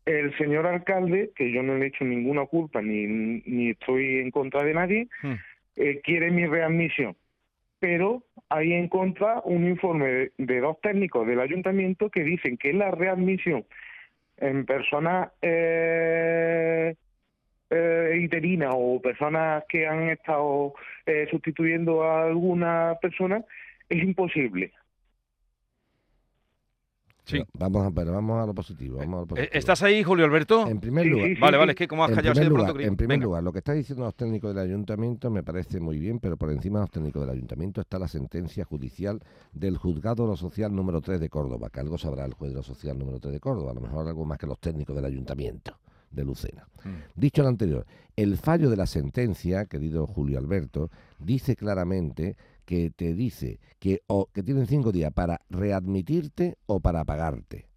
El 0.05 0.37
señor 0.37 0.67
alcalde, 0.67 1.31
que 1.35 1.51
yo 1.51 1.63
no 1.63 1.75
le 1.77 1.85
he 1.85 1.87
hecho 1.87 2.05
ninguna 2.05 2.45
culpa 2.45 2.81
ni, 2.81 3.07
ni 3.07 3.71
estoy 3.71 4.19
en 4.19 4.31
contra 4.31 4.63
de 4.63 4.73
nadie, 4.73 5.07
Hmm. 5.21 5.33
eh, 5.77 6.01
quiere 6.03 6.31
mi 6.31 6.45
readmisión. 6.45 7.15
Pero 7.79 8.23
hay 8.49 8.73
en 8.73 8.87
contra 8.87 9.41
un 9.43 9.67
informe 9.67 10.07
de, 10.07 10.31
de 10.37 10.59
dos 10.59 10.79
técnicos 10.81 11.27
del 11.27 11.39
ayuntamiento 11.39 12.09
que 12.09 12.23
dicen 12.23 12.57
que 12.57 12.73
la 12.73 12.91
readmisión 12.91 13.65
en 14.37 14.65
personas 14.65 15.31
eh, 15.41 16.95
eh, 17.69 18.17
interinas 18.19 18.73
o 18.75 19.01
personas 19.01 19.63
que 19.67 19.87
han 19.87 20.09
estado 20.09 20.73
eh, 21.05 21.27
sustituyendo 21.29 22.03
a 22.03 22.25
alguna 22.25 22.97
persona 23.01 23.43
es 23.89 24.03
imposible. 24.03 24.71
Sí. 27.25 27.37
Pero 27.39 27.47
Vamos 27.53 27.87
a, 27.87 27.91
pero 27.91 28.11
vamos 28.13 28.43
a 28.43 28.45
lo 28.45 28.53
positivo. 28.53 28.97
Vamos 28.99 29.13
a 29.13 29.17
lo 29.17 29.23
Eh, 29.23 29.27
positivo. 29.27 29.49
¿Estás 29.59 29.81
ahí, 29.83 30.03
Julio 30.03 30.25
Alberto? 30.25 30.67
En 30.67 30.79
primer 30.79 31.05
lugar, 31.07 31.27
sí, 31.29 31.35
sí. 31.35 31.41
Vale, 31.41 31.57
vale, 31.57 31.71
es 31.71 31.75
que 31.77 31.87
como 31.87 32.03
has 32.03 32.11
callado 32.11 32.31
así 32.31 32.39
primer, 32.41 32.43
de 32.49 32.53
pronto... 32.53 32.67
lugar, 32.73 32.75
creí- 32.81 32.87
en 32.87 32.95
primer 32.97 33.17
Venga. 33.17 33.25
lugar, 33.25 33.43
lo 33.43 33.51
que 33.51 33.57
están 33.59 33.75
diciendo 33.77 34.03
los 34.05 34.15
técnicos 34.15 34.53
del 34.55 34.63
ayuntamiento 34.63 35.29
me 35.31 35.43
parece 35.43 35.79
muy 35.79 35.97
bien, 35.99 36.19
pero 36.19 36.37
por 36.37 36.51
encima 36.51 36.79
de 36.79 36.83
los 36.83 36.91
técnicos 36.91 37.21
del 37.21 37.31
ayuntamiento 37.31 37.81
está 37.81 37.97
la 37.99 38.07
sentencia 38.07 38.63
judicial 38.65 39.19
del 39.53 39.77
juzgado 39.77 40.23
de 40.23 40.29
lo 40.29 40.37
social 40.37 40.75
número 40.75 41.01
3 41.01 41.19
de 41.19 41.29
Córdoba, 41.29 41.69
que 41.69 41.79
algo 41.79 41.97
sabrá 41.97 42.25
el 42.25 42.33
juez 42.33 42.51
de 42.51 42.57
lo 42.57 42.63
social 42.63 42.97
número 42.97 43.19
3 43.19 43.33
de 43.33 43.39
Córdoba, 43.39 43.71
a 43.71 43.73
lo 43.73 43.81
mejor 43.81 44.07
algo 44.07 44.23
más 44.25 44.37
que 44.37 44.47
los 44.47 44.59
técnicos 44.59 44.95
del 44.95 45.05
ayuntamiento 45.05 45.77
de 46.11 46.23
Lucena. 46.23 46.65
Mm. 46.83 46.89
Dicho 47.19 47.41
lo 47.41 47.49
anterior, 47.49 47.85
el 48.15 48.37
fallo 48.37 48.69
de 48.69 48.77
la 48.77 48.85
sentencia, 48.85 49.65
querido 49.65 50.07
Julio 50.07 50.37
Alberto, 50.37 50.89
dice 51.19 51.55
claramente 51.57 52.37
que 52.65 52.89
te 52.89 53.13
dice 53.13 53.59
que, 53.79 54.01
o, 54.07 54.27
que 54.33 54.43
tienen 54.43 54.65
cinco 54.65 54.91
días 54.91 55.11
para 55.13 55.41
readmitirte 55.49 56.55
o 56.65 56.79
para 56.79 57.05
pagarte. 57.05 57.67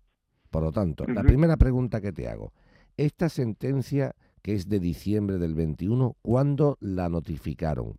Por 0.50 0.62
lo 0.62 0.72
tanto, 0.72 1.04
la 1.06 1.22
primera 1.22 1.56
pregunta 1.56 2.00
que 2.00 2.12
te 2.12 2.28
hago, 2.28 2.52
esta 2.96 3.28
sentencia 3.28 4.14
que 4.42 4.54
es 4.54 4.68
de 4.68 4.80
diciembre 4.80 5.36
del 5.36 5.54
21, 5.54 6.16
¿cuándo 6.22 6.78
la 6.80 7.08
notificaron? 7.08 7.98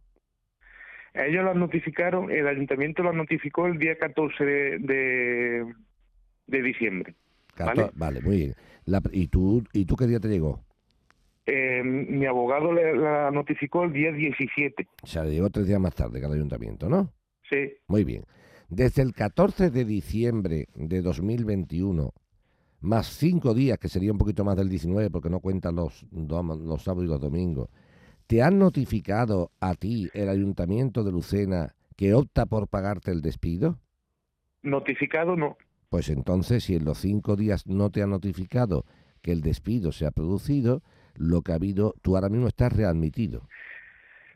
Ellos 1.13 1.43
lo 1.43 1.53
notificaron, 1.53 2.31
el 2.31 2.48
ayuntamiento 2.48 3.03
lo 3.03 3.13
notificó 3.13 3.67
el 3.67 3.77
día 3.77 3.98
14 3.98 4.43
de, 4.43 5.65
de, 6.48 6.62
diciembre. 6.62 7.15
¿vale? 7.58 7.89
¿vale? 7.93 8.22
muy 8.22 8.38
bien. 8.38 8.55
¿y, 9.12 9.27
tú, 9.27 9.63
¿Y 9.74 9.86
tú 9.86 9.96
qué 9.96 10.08
día 10.08 10.19
te 10.19 10.27
llegó? 10.27 10.63
Eh, 11.46 11.81
mi 11.84 12.25
abogado 12.25 12.72
le, 12.72 12.96
la 12.96 13.31
notificó 13.31 13.84
el 13.84 13.93
día 13.93 14.12
17. 14.12 14.88
O 15.01 15.08
sea, 15.08 15.24
le 15.24 15.31
llegó 15.31 15.50
tres 15.50 15.67
días 15.67 15.79
más 15.79 15.96
tarde 15.96 16.19
que 16.19 16.25
al 16.25 16.34
ayuntamiento, 16.34 16.89
¿no? 16.89 17.12
Sí. 17.50 17.74
Muy 17.88 18.03
bien. 18.03 18.24
Desde 18.69 19.01
el 19.01 19.13
14 19.13 19.72
de 19.72 19.84
diciembre 19.84 20.67
de 20.75 21.01
2021, 21.01 22.13
más 22.81 23.08
cinco 23.08 23.53
días, 23.53 23.79
que 23.79 23.89
sería 23.89 24.12
un 24.12 24.19
poquito 24.19 24.43
más 24.43 24.55
del 24.55 24.69
19 24.69 25.10
porque 25.10 25.29
no 25.29 25.39
cuentan 25.39 25.75
los, 25.75 26.05
los 26.12 26.84
sábados 26.84 27.05
y 27.05 27.08
los 27.08 27.19
domingos, 27.19 27.69
¿te 28.27 28.43
han 28.43 28.60
notificado 28.60 29.51
a 29.60 29.74
ti 29.74 30.10
el 30.13 30.29
ayuntamiento 30.29 31.03
de 31.03 31.12
Lucena 31.12 31.75
que 31.96 32.13
opta 32.13 32.46
por 32.46 32.67
pagarte 32.67 33.12
el 33.12 33.22
despido? 33.22 33.79
Notificado 34.62 35.36
no. 35.36 35.58
Pues 35.89 36.10
entonces, 36.10 36.65
si 36.65 36.75
en 36.75 36.86
los 36.86 37.00
cinco 37.00 37.36
días 37.36 37.65
no 37.65 37.89
te 37.89 38.03
han 38.03 38.12
notificado 38.12 38.86
que 39.22 39.31
el 39.31 39.41
despido 39.41 39.91
se 39.91 40.05
ha 40.05 40.12
producido, 40.12 40.84
lo 41.15 41.41
que 41.41 41.51
ha 41.51 41.55
habido, 41.55 41.95
tú 42.01 42.15
ahora 42.15 42.29
mismo 42.29 42.47
estás 42.47 42.73
readmitido. 42.73 43.47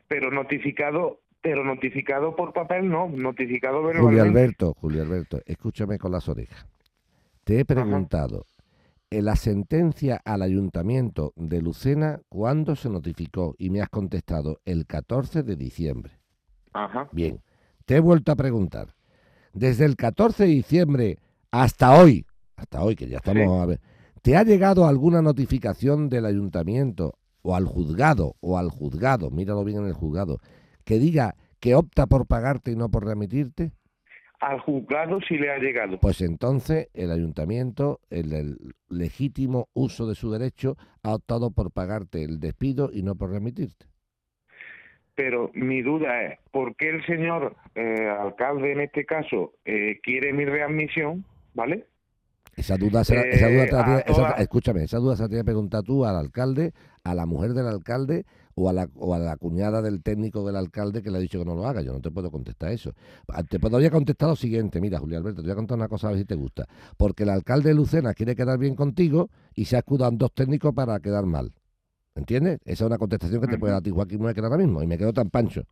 Pero 0.08 0.30
notificado, 0.30 1.20
pero 1.40 1.64
notificado 1.64 2.36
por 2.36 2.52
papel 2.52 2.88
no, 2.88 3.08
notificado 3.08 3.82
verbalmente. 3.82 4.02
Julio 4.02 4.22
Alberto, 4.22 4.74
Julio 4.74 5.02
Alberto, 5.02 5.40
escúchame 5.46 5.98
con 5.98 6.12
las 6.12 6.28
orejas. 6.28 6.66
Te 7.44 7.60
he 7.60 7.64
preguntado, 7.64 8.46
en 9.10 9.26
la 9.26 9.36
sentencia 9.36 10.20
al 10.24 10.42
ayuntamiento 10.42 11.32
de 11.36 11.62
Lucena, 11.62 12.20
¿cuándo 12.28 12.74
se 12.74 12.88
notificó? 12.88 13.54
Y 13.58 13.70
me 13.70 13.80
has 13.80 13.88
contestado, 13.88 14.60
el 14.64 14.86
14 14.86 15.42
de 15.42 15.56
diciembre. 15.56 16.18
Ajá. 16.72 17.08
Bien, 17.12 17.40
te 17.84 17.96
he 17.96 18.00
vuelto 18.00 18.32
a 18.32 18.36
preguntar. 18.36 18.94
Desde 19.52 19.84
el 19.84 19.96
14 19.96 20.44
de 20.44 20.50
diciembre 20.50 21.18
hasta 21.50 21.96
hoy, 21.96 22.26
hasta 22.56 22.82
hoy 22.82 22.96
que 22.96 23.06
ya 23.06 23.18
estamos 23.18 23.62
a 23.62 23.66
ver, 23.66 23.80
¿Te 24.24 24.38
ha 24.38 24.42
llegado 24.42 24.86
alguna 24.86 25.20
notificación 25.20 26.08
del 26.08 26.24
ayuntamiento 26.24 27.18
o 27.42 27.54
al 27.54 27.66
juzgado 27.66 28.36
o 28.40 28.56
al 28.56 28.70
juzgado, 28.70 29.30
míralo 29.30 29.64
bien 29.64 29.80
en 29.80 29.88
el 29.88 29.92
juzgado, 29.92 30.38
que 30.86 30.94
diga 30.94 31.34
que 31.60 31.74
opta 31.74 32.06
por 32.06 32.26
pagarte 32.26 32.70
y 32.70 32.74
no 32.74 32.88
por 32.88 33.04
remitirte? 33.04 33.72
Al 34.40 34.60
juzgado 34.60 35.20
sí 35.28 35.36
le 35.36 35.50
ha 35.50 35.58
llegado. 35.58 36.00
Pues 36.00 36.22
entonces 36.22 36.88
el 36.94 37.10
ayuntamiento, 37.10 38.00
en 38.08 38.32
el 38.32 38.56
legítimo 38.88 39.68
uso 39.74 40.06
de 40.06 40.14
su 40.14 40.30
derecho, 40.30 40.78
ha 41.02 41.14
optado 41.16 41.50
por 41.50 41.70
pagarte 41.70 42.24
el 42.24 42.40
despido 42.40 42.88
y 42.90 43.02
no 43.02 43.16
por 43.16 43.30
remitirte. 43.30 43.84
Pero 45.14 45.50
mi 45.52 45.82
duda 45.82 46.22
es, 46.22 46.38
¿por 46.50 46.76
qué 46.76 46.88
el 46.88 47.04
señor 47.04 47.56
eh, 47.74 48.08
alcalde 48.08 48.72
en 48.72 48.80
este 48.80 49.04
caso 49.04 49.52
eh, 49.66 50.00
quiere 50.02 50.32
mi 50.32 50.46
readmisión? 50.46 51.26
¿Vale? 51.52 51.84
Esa 52.56 52.76
duda, 52.76 53.02
esa 53.02 53.14
duda 53.14 54.00
esa, 54.06 54.30
escúchame, 54.32 54.84
esa 54.84 54.98
duda 54.98 55.16
se 55.16 55.22
la 55.22 55.28
tienes 55.28 55.42
que 55.42 55.46
preguntar 55.46 55.82
tú 55.82 56.04
al 56.04 56.16
alcalde, 56.16 56.72
a 57.02 57.14
la 57.14 57.26
mujer 57.26 57.52
del 57.52 57.66
alcalde 57.66 58.24
o 58.54 58.68
a, 58.68 58.72
la, 58.72 58.88
o 58.96 59.14
a 59.14 59.18
la 59.18 59.36
cuñada 59.36 59.82
del 59.82 60.02
técnico 60.02 60.46
del 60.46 60.56
alcalde 60.56 61.02
que 61.02 61.10
le 61.10 61.18
ha 61.18 61.20
dicho 61.20 61.38
que 61.38 61.44
no 61.44 61.54
lo 61.54 61.66
haga. 61.66 61.82
Yo 61.82 61.92
no 61.92 62.00
te 62.00 62.10
puedo 62.10 62.30
contestar 62.30 62.70
eso. 62.72 62.92
Ah, 63.28 63.42
te 63.42 63.58
podría 63.58 63.90
contestar 63.90 64.28
lo 64.28 64.36
siguiente. 64.36 64.80
Mira, 64.80 64.98
Julio 64.98 65.18
Alberto, 65.18 65.42
te 65.42 65.48
voy 65.48 65.52
a 65.52 65.56
contar 65.56 65.76
una 65.76 65.88
cosa 65.88 66.08
a 66.08 66.10
ver 66.10 66.20
si 66.20 66.24
te 66.24 66.34
gusta. 66.34 66.66
Porque 66.96 67.24
el 67.24 67.30
alcalde 67.30 67.70
de 67.70 67.74
Lucena 67.74 68.14
quiere 68.14 68.36
quedar 68.36 68.58
bien 68.58 68.74
contigo 68.74 69.30
y 69.54 69.64
se 69.64 69.76
escudan 69.76 70.18
dos 70.18 70.32
técnicos 70.32 70.72
para 70.72 71.00
quedar 71.00 71.26
mal. 71.26 71.52
¿Entiendes? 72.14 72.60
Esa 72.64 72.84
es 72.84 72.88
una 72.88 72.98
contestación 72.98 73.40
que 73.40 73.48
te 73.48 73.58
puede 73.58 73.72
dar 73.72 73.80
a 73.80 73.82
ti 73.82 73.90
Joaquín 73.90 74.20
quedar 74.32 74.44
ahora 74.44 74.58
mismo. 74.58 74.82
Y 74.82 74.86
me 74.86 74.96
quedo 74.96 75.12
tan 75.12 75.30
pancho. 75.30 75.64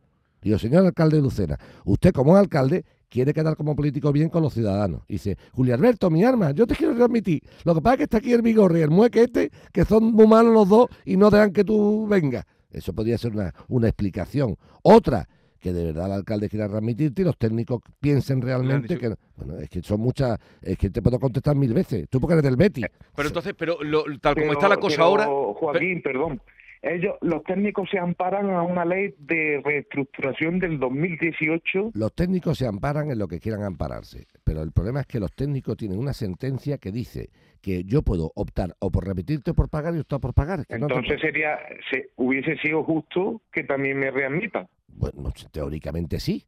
Digo, 0.42 0.58
señor 0.58 0.84
alcalde 0.84 1.16
de 1.16 1.22
Lucena, 1.22 1.58
usted 1.84 2.12
como 2.12 2.36
alcalde 2.36 2.84
quiere 3.08 3.32
quedar 3.34 3.56
como 3.56 3.76
político 3.76 4.10
bien 4.10 4.28
con 4.28 4.42
los 4.42 4.54
ciudadanos. 4.54 5.02
dice, 5.06 5.36
Julio 5.52 5.74
Alberto, 5.74 6.10
mi 6.10 6.24
arma, 6.24 6.50
yo 6.52 6.66
te 6.66 6.74
quiero 6.74 6.94
transmitir. 6.94 7.42
Lo 7.64 7.74
que 7.74 7.82
pasa 7.82 7.94
es 7.94 7.98
que 7.98 8.04
está 8.04 8.16
aquí 8.18 8.32
el 8.32 8.42
Vigorri 8.42 8.80
y 8.80 8.82
el 8.82 8.90
Mueque 8.90 9.24
este, 9.24 9.50
que 9.72 9.84
son 9.84 10.12
muy 10.12 10.26
malos 10.26 10.52
los 10.52 10.68
dos 10.68 10.88
y 11.04 11.16
no 11.16 11.30
dejan 11.30 11.52
que 11.52 11.62
tú 11.62 12.06
vengas. 12.08 12.44
Eso 12.70 12.94
podría 12.94 13.18
ser 13.18 13.32
una, 13.32 13.54
una 13.68 13.88
explicación. 13.88 14.56
Otra, 14.82 15.28
que 15.62 15.72
de 15.72 15.84
verdad 15.84 16.06
el 16.06 16.12
alcalde 16.12 16.48
quiera 16.48 16.68
transmitirte 16.68 17.22
y 17.22 17.24
los 17.24 17.38
técnicos 17.38 17.80
piensen 18.00 18.42
realmente 18.42 18.98
que 18.98 19.14
bueno 19.36 19.58
es 19.58 19.70
que 19.70 19.80
son 19.80 20.00
muchas 20.00 20.36
es 20.60 20.76
que 20.76 20.90
te 20.90 21.00
puedo 21.00 21.20
contestar 21.20 21.54
mil 21.54 21.72
veces 21.72 22.08
tú 22.10 22.20
porque 22.20 22.32
eres 22.32 22.42
del 22.42 22.56
Betty 22.56 22.82
pero 23.14 23.28
entonces 23.28 23.54
pero 23.56 23.78
tal 24.20 24.34
como 24.34 24.52
está 24.54 24.68
la 24.68 24.78
cosa 24.78 25.02
ahora 25.02 25.26
Joaquín 25.26 26.02
perdón 26.02 26.42
ellos, 26.82 27.14
los 27.20 27.44
técnicos 27.44 27.88
se 27.90 27.98
amparan 27.98 28.50
a 28.50 28.62
una 28.62 28.84
ley 28.84 29.14
de 29.16 29.62
reestructuración 29.64 30.58
del 30.58 30.80
2018. 30.80 31.92
Los 31.94 32.12
técnicos 32.12 32.58
se 32.58 32.66
amparan 32.66 33.08
en 33.08 33.20
lo 33.20 33.28
que 33.28 33.38
quieran 33.38 33.62
ampararse, 33.62 34.26
pero 34.42 34.62
el 34.62 34.72
problema 34.72 35.00
es 35.00 35.06
que 35.06 35.20
los 35.20 35.32
técnicos 35.32 35.76
tienen 35.76 35.98
una 35.98 36.12
sentencia 36.12 36.78
que 36.78 36.90
dice 36.90 37.30
que 37.60 37.84
yo 37.84 38.02
puedo 38.02 38.32
optar 38.34 38.74
o 38.80 38.90
por 38.90 39.06
repetirte 39.06 39.52
o 39.52 39.54
por 39.54 39.68
pagar 39.68 39.94
y 39.94 40.00
optar 40.00 40.18
por 40.18 40.34
pagar. 40.34 40.64
Entonces 40.68 41.20
sería, 41.20 41.56
se, 41.88 42.10
hubiese 42.16 42.56
sido 42.56 42.82
justo 42.82 43.42
que 43.52 43.62
también 43.62 44.00
me 44.00 44.10
readmita. 44.10 44.68
Bueno, 44.88 45.32
teóricamente 45.52 46.18
sí, 46.18 46.44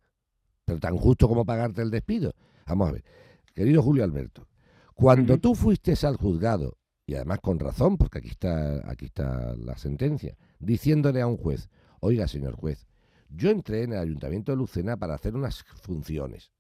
pero 0.64 0.81
tan 0.81 0.97
justo 0.97 1.29
como 1.29 1.45
pagarte 1.45 1.81
el 1.81 1.93
despido. 1.93 2.35
Vamos 2.67 2.88
a 2.88 2.93
ver, 2.93 3.05
querido 3.55 3.83
Julio 3.83 4.03
Alberto, 4.03 4.49
cuando 4.95 5.38
tú 5.38 5.55
fuiste 5.55 5.95
al 6.05 6.17
juzgado 6.17 6.76
y 7.06 7.14
además 7.14 7.40
con 7.40 7.58
razón, 7.58 7.96
porque 7.96 8.18
aquí 8.18 8.30
está, 8.30 8.90
aquí 8.90 9.06
está 9.06 9.54
la 9.56 9.76
sentencia, 9.76 10.37
diciéndole 10.58 11.20
a 11.20 11.26
un 11.26 11.37
juez, 11.37 11.68
oiga 12.00 12.28
señor 12.28 12.54
juez, 12.56 12.87
yo 13.28 13.50
entré 13.50 13.82
en 13.82 13.92
el 13.92 13.99
ayuntamiento 13.99 14.52
de 14.52 14.56
Lucena 14.56 14.96
para 14.96 15.14
hacer 15.14 15.34
unas 15.34 15.64
funciones 15.82 16.52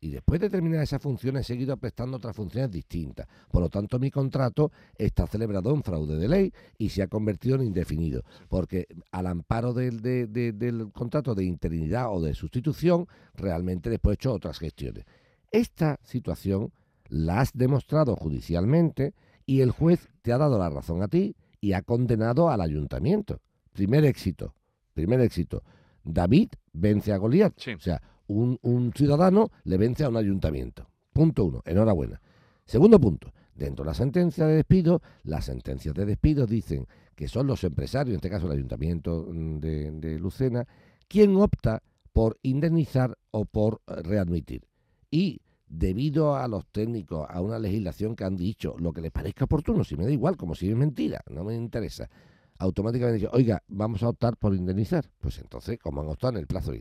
y 0.00 0.10
después 0.10 0.40
de 0.40 0.48
terminar 0.48 0.82
esas 0.82 1.02
funciones 1.02 1.42
he 1.42 1.52
seguido 1.52 1.76
prestando 1.76 2.16
otras 2.16 2.34
funciones 2.34 2.70
distintas. 2.70 3.28
Por 3.50 3.60
lo 3.60 3.68
tanto, 3.68 3.98
mi 3.98 4.10
contrato 4.10 4.72
está 4.96 5.26
celebrado 5.26 5.74
en 5.74 5.82
fraude 5.82 6.16
de 6.16 6.26
ley 6.26 6.52
y 6.78 6.88
se 6.88 7.02
ha 7.02 7.06
convertido 7.06 7.56
en 7.56 7.66
indefinido, 7.66 8.24
porque 8.48 8.86
al 9.12 9.26
amparo 9.26 9.74
del, 9.74 10.00
del 10.00 10.90
contrato 10.92 11.34
de 11.34 11.44
interinidad 11.44 12.10
o 12.10 12.20
de 12.20 12.34
sustitución, 12.34 13.06
realmente 13.34 13.90
después 13.90 14.14
he 14.14 14.16
hecho 14.16 14.32
otras 14.32 14.58
gestiones. 14.58 15.04
Esta 15.52 16.00
situación 16.02 16.72
la 17.08 17.40
has 17.40 17.52
demostrado 17.52 18.16
judicialmente 18.16 19.14
y 19.50 19.62
el 19.62 19.72
juez 19.72 20.08
te 20.22 20.32
ha 20.32 20.38
dado 20.38 20.60
la 20.60 20.70
razón 20.70 21.02
a 21.02 21.08
ti 21.08 21.34
y 21.60 21.72
ha 21.72 21.82
condenado 21.82 22.50
al 22.50 22.60
ayuntamiento. 22.60 23.40
Primer 23.72 24.04
éxito, 24.04 24.54
primer 24.94 25.20
éxito. 25.22 25.64
David 26.04 26.50
vence 26.72 27.12
a 27.12 27.16
Goliat. 27.16 27.52
O 27.76 27.80
sea, 27.80 28.00
un, 28.28 28.92
ciudadano 28.94 29.50
le 29.64 29.76
vence 29.76 30.04
a 30.04 30.08
un 30.08 30.16
ayuntamiento. 30.16 30.88
Punto 31.12 31.46
uno, 31.46 31.62
enhorabuena. 31.66 32.20
Segundo 32.64 33.00
punto, 33.00 33.32
dentro 33.52 33.84
de 33.84 33.90
la 33.90 33.94
sentencia 33.94 34.46
de 34.46 34.54
despido, 34.54 35.02
las 35.24 35.46
sentencias 35.46 35.96
de 35.96 36.06
despido 36.06 36.46
dicen 36.46 36.86
que 37.16 37.26
son 37.26 37.48
los 37.48 37.64
empresarios, 37.64 38.12
en 38.12 38.18
este 38.18 38.30
caso 38.30 38.46
el 38.46 38.52
ayuntamiento 38.52 39.26
mm, 39.32 39.58
de, 39.58 39.90
de 39.90 40.18
Lucena, 40.20 40.64
quien 41.08 41.34
opta 41.34 41.82
por 42.12 42.38
indemnizar 42.42 43.18
o 43.32 43.46
por 43.46 43.80
eh, 43.88 43.94
readmitir. 44.00 44.68
Y 45.10 45.40
debido 45.70 46.34
a 46.34 46.48
los 46.48 46.66
técnicos, 46.66 47.26
a 47.30 47.40
una 47.40 47.58
legislación 47.58 48.16
que 48.16 48.24
han 48.24 48.36
dicho 48.36 48.74
lo 48.78 48.92
que 48.92 49.00
les 49.00 49.12
parezca 49.12 49.44
oportuno, 49.44 49.84
si 49.84 49.96
me 49.96 50.04
da 50.04 50.10
igual, 50.10 50.36
como 50.36 50.56
si 50.56 50.68
es 50.68 50.76
mentira, 50.76 51.22
no 51.30 51.44
me 51.44 51.54
interesa, 51.54 52.10
automáticamente 52.58 53.20
dicen, 53.20 53.30
oiga, 53.32 53.62
vamos 53.68 54.02
a 54.02 54.08
optar 54.08 54.36
por 54.36 54.54
indemnizar. 54.54 55.08
Pues 55.18 55.38
entonces, 55.38 55.78
como 55.78 56.02
han 56.02 56.08
optado 56.08 56.32
en 56.32 56.40
el 56.40 56.46
plazo. 56.48 56.72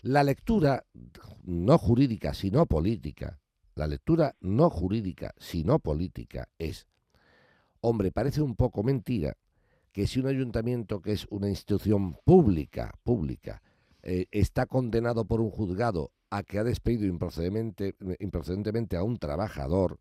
La 0.00 0.24
lectura 0.24 0.84
no 1.44 1.76
jurídica, 1.76 2.32
sino 2.32 2.64
política, 2.66 3.38
la 3.74 3.86
lectura 3.86 4.34
no 4.40 4.70
jurídica, 4.70 5.34
sino 5.38 5.78
política 5.78 6.48
es, 6.58 6.86
hombre, 7.80 8.12
parece 8.12 8.40
un 8.40 8.56
poco 8.56 8.82
mentira 8.82 9.36
que 9.92 10.06
si 10.06 10.20
un 10.20 10.26
ayuntamiento 10.26 11.02
que 11.02 11.12
es 11.12 11.26
una 11.28 11.50
institución 11.50 12.16
pública, 12.24 12.94
pública, 13.04 13.62
eh, 14.02 14.26
está 14.30 14.64
condenado 14.64 15.26
por 15.26 15.42
un 15.42 15.50
juzgado 15.50 16.12
a 16.32 16.42
que 16.42 16.58
ha 16.58 16.64
despedido 16.64 17.04
improcedentemente 17.06 18.96
a 18.96 19.02
un 19.02 19.18
trabajador, 19.18 19.98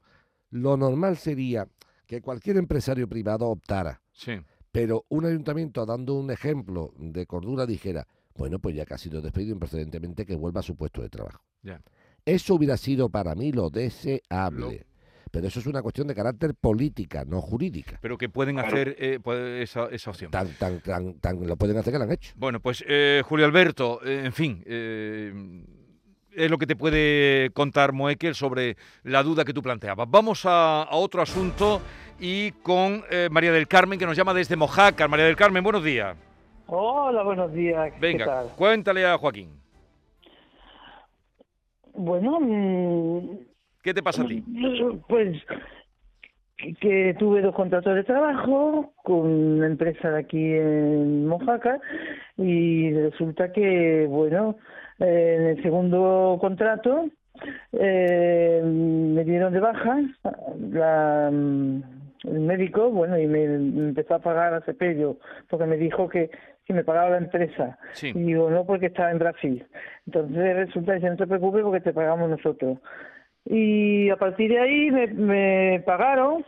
lo 0.49 0.77
normal 0.77 1.17
sería 1.17 1.67
que 2.07 2.21
cualquier 2.21 2.55
empresario 2.55 3.09
privado 3.09 3.49
optara. 3.49 4.01
Sí. 4.13 4.39
Pero 4.71 5.05
un 5.09 5.25
ayuntamiento, 5.25 5.85
dando 5.85 6.13
un 6.13 6.31
ejemplo 6.31 6.93
de 6.97 7.25
cordura, 7.25 7.65
dijera, 7.65 8.07
bueno, 8.35 8.59
pues 8.59 8.75
ya 8.77 8.85
que 8.85 8.93
ha 8.93 8.97
sido 8.97 9.21
despedido 9.21 9.51
improcedentemente, 9.51 10.25
que 10.25 10.35
vuelva 10.35 10.61
a 10.61 10.63
su 10.63 10.77
puesto 10.77 11.01
de 11.01 11.09
trabajo. 11.09 11.43
Eso 12.23 12.55
hubiera 12.55 12.77
sido 12.77 13.09
para 13.09 13.35
mí 13.35 13.51
lo 13.51 13.69
deseable. 13.69 14.85
Pero 15.31 15.47
eso 15.47 15.59
es 15.61 15.65
una 15.65 15.81
cuestión 15.81 16.07
de 16.07 16.15
carácter 16.15 16.55
política, 16.55 17.23
no 17.25 17.41
jurídica. 17.41 17.97
Pero 18.01 18.17
que 18.17 18.27
pueden 18.27 18.59
hacer 18.59 18.95
eh, 18.99 19.19
esa, 19.61 19.85
esa, 19.85 20.09
opción. 20.11 20.29
Tan, 20.29 20.49
tan, 20.57 20.81
tan, 20.81 21.47
lo 21.47 21.55
pueden 21.55 21.77
hacer 21.77 21.93
que 21.93 21.99
lo 21.99 22.03
han 22.03 22.11
hecho. 22.11 22.33
Bueno, 22.35 22.59
pues 22.59 22.83
eh, 22.87 23.21
Julio 23.25 23.45
Alberto, 23.45 24.01
eh, 24.05 24.23
en 24.25 24.33
fin, 24.33 24.61
es 26.35 26.49
lo 26.49 26.57
que 26.57 26.67
te 26.67 26.75
puede 26.75 27.51
contar 27.51 27.93
Moekel 27.93 28.35
sobre 28.35 28.77
la 29.03 29.23
duda 29.23 29.45
que 29.45 29.53
tú 29.53 29.61
planteabas. 29.61 30.09
Vamos 30.09 30.43
a, 30.45 30.87
otro 30.91 31.21
asunto 31.21 31.81
y 32.19 32.51
con 32.63 33.03
María 33.31 33.51
del 33.51 33.67
Carmen, 33.67 33.97
que 33.97 34.05
nos 34.05 34.15
llama 34.15 34.33
desde 34.33 34.55
Mojácar. 34.55 35.09
María 35.09 35.25
del 35.25 35.35
Carmen, 35.35 35.63
buenos 35.63 35.83
días. 35.83 36.15
Hola, 36.67 37.23
buenos 37.23 37.51
días. 37.51 37.91
Venga, 37.99 38.43
cuéntale 38.55 39.05
a 39.05 39.17
Joaquín. 39.17 39.49
Bueno, 41.93 42.39
mm, 42.39 43.39
¿Qué 43.83 43.93
te 43.93 44.01
pasa 44.01 44.23
a 44.23 44.27
ti? 44.27 44.43
pues 45.07 45.37
que- 46.79 47.15
tuve 47.19 47.41
dos 47.41 47.55
contratos 47.55 47.95
de 47.95 48.03
trabajo 48.03 48.93
con 49.03 49.27
una 49.27 49.67
empresa 49.67 50.11
de 50.11 50.19
aquí 50.19 50.53
en 50.53 51.27
Mojaca 51.27 51.79
y 52.37 52.91
resulta 52.93 53.51
que, 53.51 54.05
bueno, 54.07 54.57
eh, 55.01 55.35
en 55.39 55.47
el 55.47 55.63
segundo 55.63 56.37
contrato 56.39 57.09
eh, 57.73 58.61
me 58.63 59.23
dieron 59.23 59.53
de 59.53 59.59
baja 59.59 59.99
la, 60.59 61.29
mm, 61.31 61.81
el 62.25 62.39
médico, 62.39 62.91
bueno, 62.91 63.17
y 63.17 63.25
me, 63.25 63.43
empezó 63.43 64.15
a 64.15 64.19
pagar 64.19 64.53
a 64.53 64.61
Cepello 64.61 65.17
porque 65.49 65.65
me 65.65 65.77
dijo 65.77 66.07
que 66.07 66.29
si 66.67 66.73
me 66.73 66.83
pagaba 66.83 67.11
la 67.11 67.17
empresa. 67.17 67.79
Sí. 67.93 68.11
Y 68.13 68.19
digo, 68.19 68.49
no, 68.51 68.65
porque 68.65 68.87
estaba 68.87 69.11
en 69.11 69.17
Brasil. 69.17 69.65
Entonces 70.05 70.55
resulta 70.55 70.99
que 70.99 71.09
no 71.09 71.17
te 71.17 71.27
preocupes 71.27 71.63
porque 71.63 71.81
te 71.81 71.93
pagamos 71.93 72.29
nosotros. 72.29 72.77
Y 73.45 74.09
a 74.11 74.17
partir 74.17 74.51
de 74.51 74.59
ahí 74.59 74.91
me, 74.91 75.07
me 75.07 75.83
pagaron. 75.85 76.45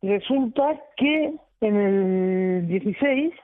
Resulta 0.00 0.80
que 0.96 1.34
en 1.60 1.76
el 1.76 2.68
16 2.68 3.34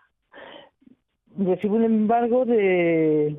recibo 1.36 1.76
un 1.76 1.84
embargo 1.84 2.44
de, 2.46 3.36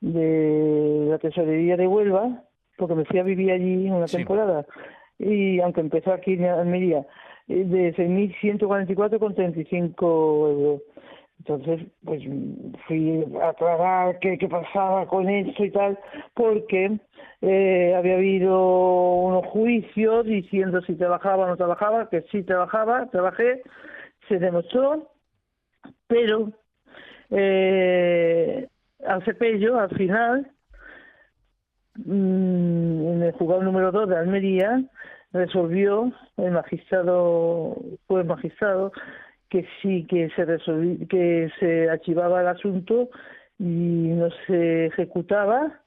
de 0.00 1.06
la 1.10 1.18
tesorería 1.18 1.76
de 1.76 1.86
Huelva, 1.86 2.42
porque 2.76 2.94
me 2.94 3.04
fui 3.04 3.18
a 3.18 3.22
vivir 3.24 3.50
allí 3.50 3.90
una 3.90 4.06
Sí. 4.08 4.18
temporada. 4.18 4.66
Y 5.18 5.60
aunque 5.60 5.80
empezó 5.80 6.12
aquí 6.12 6.34
en 6.34 6.44
Almería, 6.44 7.06
eh, 7.48 7.64
de 7.64 7.94
6.144,35 7.94 10.50
euros. 10.50 10.82
Entonces, 11.38 11.86
pues 12.04 12.22
fui 12.86 13.24
a 13.40 13.48
aclarar 13.50 14.18
qué, 14.20 14.36
qué 14.38 14.48
pasaba 14.48 15.06
con 15.06 15.28
esto 15.28 15.64
y 15.64 15.70
tal, 15.70 15.98
porque 16.34 16.98
eh, 17.42 17.94
había 17.96 18.14
habido 18.14 19.14
unos 19.16 19.46
juicios 19.46 20.24
diciendo 20.26 20.80
si 20.82 20.94
trabajaba 20.94 21.44
o 21.44 21.48
no 21.48 21.56
trabajaba, 21.56 22.08
que 22.08 22.22
sí 22.32 22.42
trabajaba, 22.42 23.06
trabajé, 23.10 23.62
se 24.28 24.38
demostró, 24.38 25.10
pero 26.08 26.50
eh, 27.30 28.66
al 29.04 29.24
cepello, 29.24 29.78
al 29.78 29.90
final, 29.90 30.50
mm, 31.96 33.06
en 33.12 33.22
el 33.22 33.32
juzgado 33.32 33.62
número 33.62 33.92
2 33.92 34.08
de 34.08 34.16
Almería, 34.16 34.82
resolvió 35.32 36.12
el 36.36 36.52
magistrado, 36.52 37.76
fue 38.06 38.20
el 38.20 38.26
magistrado, 38.26 38.92
que 39.48 39.66
sí 39.80 40.06
que 40.08 40.30
se 40.30 40.46
resolvi- 40.46 41.06
que 41.08 41.50
se 41.60 41.88
archivaba 41.90 42.40
el 42.40 42.48
asunto 42.48 43.10
y 43.58 43.64
no 43.64 44.28
se 44.46 44.86
ejecutaba 44.86 45.80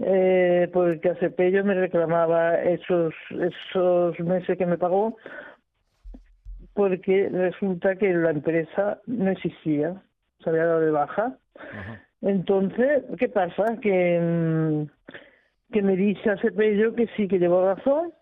eh, 0.00 0.68
porque 0.72 1.10
Acepello 1.10 1.64
me 1.64 1.74
reclamaba 1.74 2.56
esos 2.56 3.14
esos 3.30 4.18
meses 4.20 4.58
que 4.58 4.66
me 4.66 4.78
pagó 4.78 5.16
porque 6.74 7.28
resulta 7.30 7.96
que 7.96 8.12
la 8.12 8.30
empresa 8.30 9.00
no 9.06 9.30
existía 9.30 10.02
se 10.42 10.50
había 10.50 10.66
dado 10.66 10.80
de 10.80 10.90
baja 10.90 11.36
Ajá. 11.56 12.02
Entonces 12.22 13.04
qué 13.18 13.28
pasa 13.28 13.78
que 13.80 14.20
mm, 14.20 15.72
que 15.72 15.82
me 15.82 15.96
dice 15.96 16.30
Acepello 16.30 16.94
que 16.94 17.08
sí 17.16 17.28
que 17.28 17.38
llevo 17.38 17.64
razón 17.64 18.12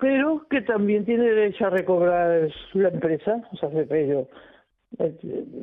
pero 0.00 0.46
que 0.48 0.62
también 0.62 1.04
tiene 1.04 1.24
derecho 1.24 1.66
a 1.66 1.70
recobrar 1.70 2.48
la 2.72 2.88
empresa, 2.88 3.42
o 3.52 3.56
sea, 3.56 3.70
Cepello. 3.70 4.28
Eh, 4.98 5.14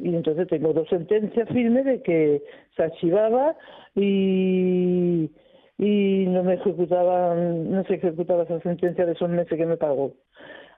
Y 0.03 0.15
entonces 0.15 0.47
tengo 0.47 0.73
dos 0.73 0.87
sentencias 0.89 1.47
firmes 1.49 1.85
de 1.85 2.01
que 2.01 2.41
se 2.75 2.83
archivaba 2.83 3.55
y, 3.95 5.29
y 5.77 6.25
no 6.27 6.43
me 6.43 6.55
ejecutaban, 6.55 7.71
no 7.71 7.83
se 7.85 7.95
ejecutaba 7.95 8.43
esa 8.43 8.59
sentencia 8.61 9.05
de 9.05 9.13
esos 9.13 9.29
meses 9.29 9.57
que 9.57 9.65
me 9.65 9.77
pagó. 9.77 10.13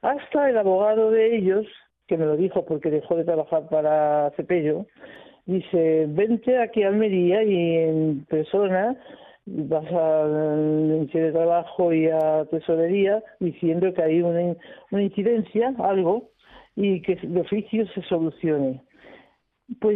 Hasta 0.01 0.49
el 0.49 0.57
abogado 0.57 1.11
de 1.11 1.35
ellos, 1.35 1.65
que 2.07 2.17
me 2.17 2.25
lo 2.25 2.35
dijo 2.37 2.65
porque 2.65 2.89
dejó 2.89 3.15
de 3.15 3.25
trabajar 3.25 3.67
para 3.69 4.31
Cepello, 4.31 4.85
dice, 5.45 6.05
vente 6.09 6.57
aquí 6.57 6.83
a 6.83 6.89
Almería 6.89 7.43
y 7.43 7.77
en 7.77 8.25
persona 8.25 8.97
vas 9.45 9.91
al 9.91 10.57
Ministerio 10.87 11.27
de 11.27 11.33
Trabajo 11.33 11.93
y 11.93 12.07
a 12.07 12.45
Tesorería 12.45 13.23
diciendo 13.39 13.93
que 13.93 14.03
hay 14.03 14.21
una, 14.21 14.55
una 14.91 15.03
incidencia, 15.03 15.73
algo, 15.79 16.29
y 16.75 17.01
que 17.01 17.15
de 17.15 17.41
oficio 17.41 17.85
se 17.87 18.01
solucione. 18.03 18.81
Pues 19.79 19.95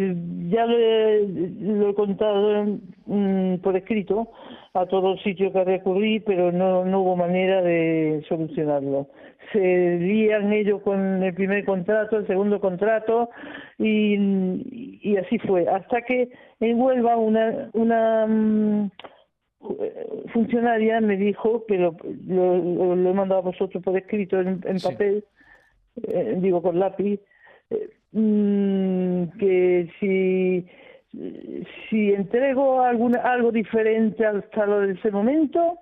ya 0.50 0.66
lo 0.66 0.78
he, 0.78 1.28
lo 1.60 1.90
he 1.90 1.96
contado 1.96 2.80
mm, 3.06 3.56
por 3.58 3.76
escrito 3.76 4.32
a 4.74 4.86
todos 4.86 5.16
los 5.16 5.22
sitios 5.22 5.52
que 5.52 5.64
recurrí, 5.64 6.22
pero 6.22 6.52
no, 6.52 6.86
no 6.86 7.02
hubo 7.02 7.16
manera 7.16 7.62
de 7.62 8.05
solucionarlo. 8.24 9.08
Se 9.52 9.98
lían 10.00 10.52
ellos 10.54 10.82
con 10.82 11.22
el 11.24 11.34
primer 11.34 11.64
contrato, 11.66 12.18
el 12.18 12.28
segundo 12.28 12.60
contrato, 12.60 13.30
y, 13.78 15.00
y 15.02 15.18
así 15.18 15.38
fue. 15.40 15.68
Hasta 15.68 16.02
que 16.02 16.30
en 16.60 16.80
Huelva 16.82 17.18
una, 17.18 17.70
una 17.74 18.26
mm, 18.28 18.90
funcionaria 20.34 21.02
me 21.02 21.18
dijo 21.18 21.66
que 21.66 21.78
lo, 21.78 21.96
lo, 22.28 22.58
lo- 22.58 22.96
lo 22.96 23.10
he 23.10 23.14
mandado 23.14 23.42
a 23.42 23.46
vosotros 23.46 23.84
por 23.84 23.98
escrito 23.98 24.40
en, 24.40 24.62
en 24.66 24.80
Sí. 24.80 24.88
papel, 24.88 25.24
eh, 26.08 26.36
digo 26.40 26.62
con 26.62 26.80
lápiz, 26.80 27.20
eh, 27.70 27.90
mm, 28.12 29.24
que 29.40 29.90
si 30.00 30.66
si 31.90 32.12
entrego 32.12 32.82
alguna, 32.82 33.22
algo 33.22 33.50
diferente 33.50 34.26
hasta 34.26 34.66
lo 34.66 34.82
de 34.82 34.94
ese 34.94 35.12
momento, 35.12 35.78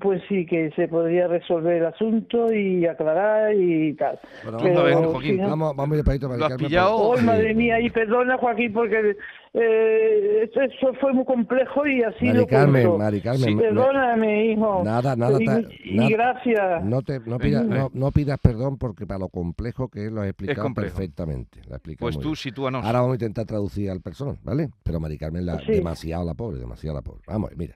pues 0.00 0.22
sí 0.28 0.46
que 0.46 0.70
se 0.76 0.88
podría 0.88 1.26
resolver 1.28 1.78
el 1.78 1.86
asunto 1.86 2.52
y 2.52 2.86
aclarar 2.86 3.52
y 3.54 3.94
tal. 3.94 4.18
Bueno, 4.44 4.58
Pero, 4.62 4.74
vamos, 4.74 4.78
a 4.80 4.84
ver, 4.84 4.94
vamos, 4.94 5.12
Joaquín, 5.12 5.36
no- 5.38 5.48
vamos, 5.48 5.76
vamos 5.76 5.90
a 5.90 5.94
ir 5.94 5.96
despacito, 6.04 6.28
Mari 6.28 6.38
¿Lo 6.40 6.44
has 6.46 6.50
Carmen, 6.52 6.66
pillado? 6.68 6.96
porque- 6.96 7.12
¡Ay, 7.12 7.20
Sí. 7.20 7.26
madre 7.26 7.54
mía! 7.54 7.80
Y 7.80 7.90
perdona, 7.90 8.38
Joaquín, 8.38 8.72
porque 8.72 9.16
eh, 9.58 10.40
esto, 10.44 10.60
esto 10.60 10.92
fue 11.00 11.12
muy 11.14 11.24
complejo 11.24 11.86
y 11.86 12.02
así 12.02 12.26
Mari 12.26 12.38
lo 12.38 12.46
Carmen. 12.46 12.98
Mari 12.98 13.20
Carmen, 13.20 13.44
Sí. 13.44 13.54
me- 13.54 13.62
Perdóname, 13.62 14.46
hijo. 14.52 14.82
Nada, 14.84 15.16
nada, 15.16 15.38
Y, 15.42 15.44
ta- 15.46 15.60
y 15.84 16.12
gracias. 16.12 16.84
No, 16.84 17.02
te, 17.02 17.20
no, 17.20 17.38
pidas, 17.38 17.64
no, 17.66 17.90
no 17.92 18.10
pidas 18.12 18.38
perdón 18.38 18.76
porque 18.78 19.06
para 19.06 19.18
lo 19.20 19.28
complejo 19.28 19.88
que 19.88 20.06
es 20.06 20.12
lo 20.12 20.20
has 20.22 20.28
explicado 20.28 20.72
perfectamente. 20.74 21.58
Explicado 21.60 22.06
Pues 22.06 22.16
tú 22.18 22.28
bien. 22.28 22.36
sitúanos. 22.36 22.84
Ahora 22.84 23.00
vamos 23.00 23.12
a 23.14 23.16
intentar 23.16 23.46
traducir 23.46 23.90
al 23.90 24.00
personal, 24.00 24.36
¿vale? 24.44 24.68
Pero 24.82 25.00
Mari 25.00 25.18
Carmen, 25.18 25.44
la, 25.46 25.58
Sí. 25.60 25.72
demasiado 25.72 26.24
la 26.24 26.34
pobre, 26.34 26.58
demasiado 26.58 26.96
la 26.96 27.02
pobre. 27.02 27.22
Vamos, 27.26 27.50
mira. 27.56 27.74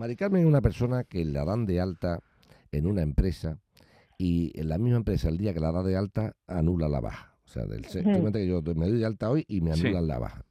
Mari 0.00 0.16
Carmen 0.16 0.40
es 0.40 0.48
una 0.48 0.62
persona 0.62 1.04
que 1.04 1.22
la 1.26 1.44
dan 1.44 1.66
de 1.66 1.78
alta 1.78 2.20
en 2.72 2.86
una 2.86 3.02
empresa 3.02 3.58
y 4.16 4.50
en 4.58 4.70
la 4.70 4.78
misma 4.78 4.96
empresa 4.96 5.28
el 5.28 5.36
día 5.36 5.52
que 5.52 5.60
la 5.60 5.72
da 5.72 5.82
de 5.82 5.94
alta 5.94 6.34
anula 6.46 6.88
la 6.88 7.00
baja. 7.00 7.36
O 7.44 7.48
sea, 7.48 7.66
del, 7.66 7.82
que 7.82 8.02
yo 8.02 8.62
me 8.74 8.88
doy 8.88 8.98
de 8.98 9.04
alta 9.04 9.28
hoy 9.30 9.44
y 9.46 9.60
me 9.60 9.74
Sí. 9.74 9.82
anulan 9.82 10.06
la 10.06 10.18
baja. 10.18 10.46